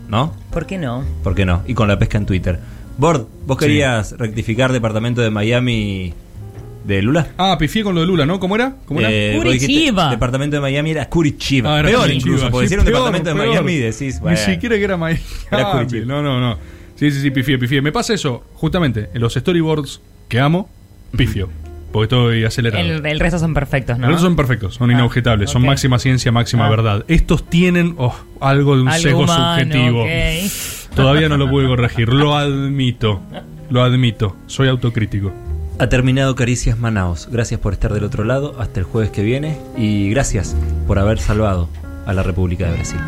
¿No? 0.10 0.34
¿Por 0.52 0.66
qué 0.66 0.78
no? 0.78 1.04
¿Por 1.24 1.36
qué 1.36 1.46
no? 1.46 1.64
Y 1.68 1.74
con 1.74 1.88
la 1.88 1.98
pesca 2.00 2.18
en 2.18 2.26
Twitter. 2.26 2.60
Bord, 2.98 3.26
¿vos 3.46 3.58
Sí. 3.60 3.66
querías 3.66 4.14
rectificar 4.18 4.72
departamento 4.72 5.22
de 5.22 5.30
Miami 5.30 6.14
de 6.86 7.02
Lula? 7.02 7.28
Ah, 7.38 7.58
pifié 7.60 7.84
con 7.84 7.94
lo 7.96 8.02
de 8.02 8.08
Lula, 8.08 8.26
¿no? 8.26 8.40
¿Cómo 8.40 8.56
era? 8.56 8.76
¿Cómo 8.86 9.00
era? 9.00 9.10
Eh, 9.12 9.34
Curitiba. 9.38 10.10
Departamento 10.12 10.56
de 10.56 10.62
Miami 10.62 10.92
era 10.92 11.10
Curitiba. 11.10 11.76
Ah, 11.76 11.80
era 11.80 11.90
peor 11.90 12.02
Curitiba, 12.02 12.20
incluso, 12.36 12.52
porque 12.52 12.70
peor, 12.70 12.84
departamento 12.84 13.30
de 13.30 13.36
peor. 13.36 13.48
Miami 13.48 13.78
decís, 13.78 14.20
bueno, 14.20 14.38
Ni 14.38 14.54
siquiera 14.54 14.76
que 14.78 14.84
era 14.84 14.98
Miami. 14.98 15.22
Era 15.52 15.72
Curitiba. 15.72 16.06
no, 16.06 16.22
no, 16.22 16.40
no. 16.40 16.75
Sí, 16.96 17.12
sí, 17.12 17.22
sí, 17.22 17.32
pifié, 17.32 17.58
pifié. 17.58 17.82
Me 17.82 17.92
pasa 17.92 18.14
eso, 18.14 18.44
justamente, 18.54 19.10
en 19.14 19.22
los 19.22 19.34
storyboards 19.34 20.02
que 20.30 20.40
amo, 20.40 20.70
pifio. 21.16 21.50
Porque 21.92 22.04
estoy 22.16 22.44
acelerado. 22.44 22.84
El, 22.84 23.06
el 23.06 23.20
resto 23.20 23.40
son 23.40 23.54
perfectos, 23.54 23.98
¿no? 23.98 24.08
Los 24.08 24.16
otros 24.16 24.22
son 24.24 24.36
perfectos, 24.36 24.76
son 24.76 24.90
Ah, 24.90 24.94
inobjetables, 24.94 25.50
son 25.50 25.62
máxima 25.62 25.98
ciencia, 26.00 26.32
máxima 26.32 26.66
Ah. 26.68 26.70
verdad. 26.70 27.06
Estos 27.08 27.50
tienen 27.50 27.96
oh, 27.98 28.14
algo 28.42 28.76
de 28.76 28.82
un 28.82 28.90
Algo 28.90 29.02
sesgo 29.02 29.20
humano, 29.24 29.56
subjetivo. 29.60 30.06
Todavía 30.94 31.30
no 31.30 31.38
lo 31.38 31.50
pude 31.50 31.68
corregir, 31.68 32.10
lo 32.10 32.36
admito. 32.36 33.22
Lo 33.70 33.82
admito, 33.84 34.36
soy 34.48 34.68
autocrítico. 34.68 35.32
Ha 35.80 35.88
terminado 35.88 36.36
Caricias 36.36 36.78
Manaos. 36.78 37.28
Gracias 37.32 37.60
por 37.60 37.74
estar 37.74 37.94
del 37.94 38.04
otro 38.04 38.24
lado 38.24 38.56
hasta 38.60 38.80
el 38.80 38.86
jueves 38.86 39.10
que 39.12 39.24
viene 39.24 39.58
y 39.78 40.10
gracias 40.10 40.56
por 40.88 41.00
haber 41.00 41.20
salvado 41.20 41.70
a 42.06 42.14
la 42.14 42.24
República 42.24 42.66
de 42.68 42.74
Brasil. 42.74 43.00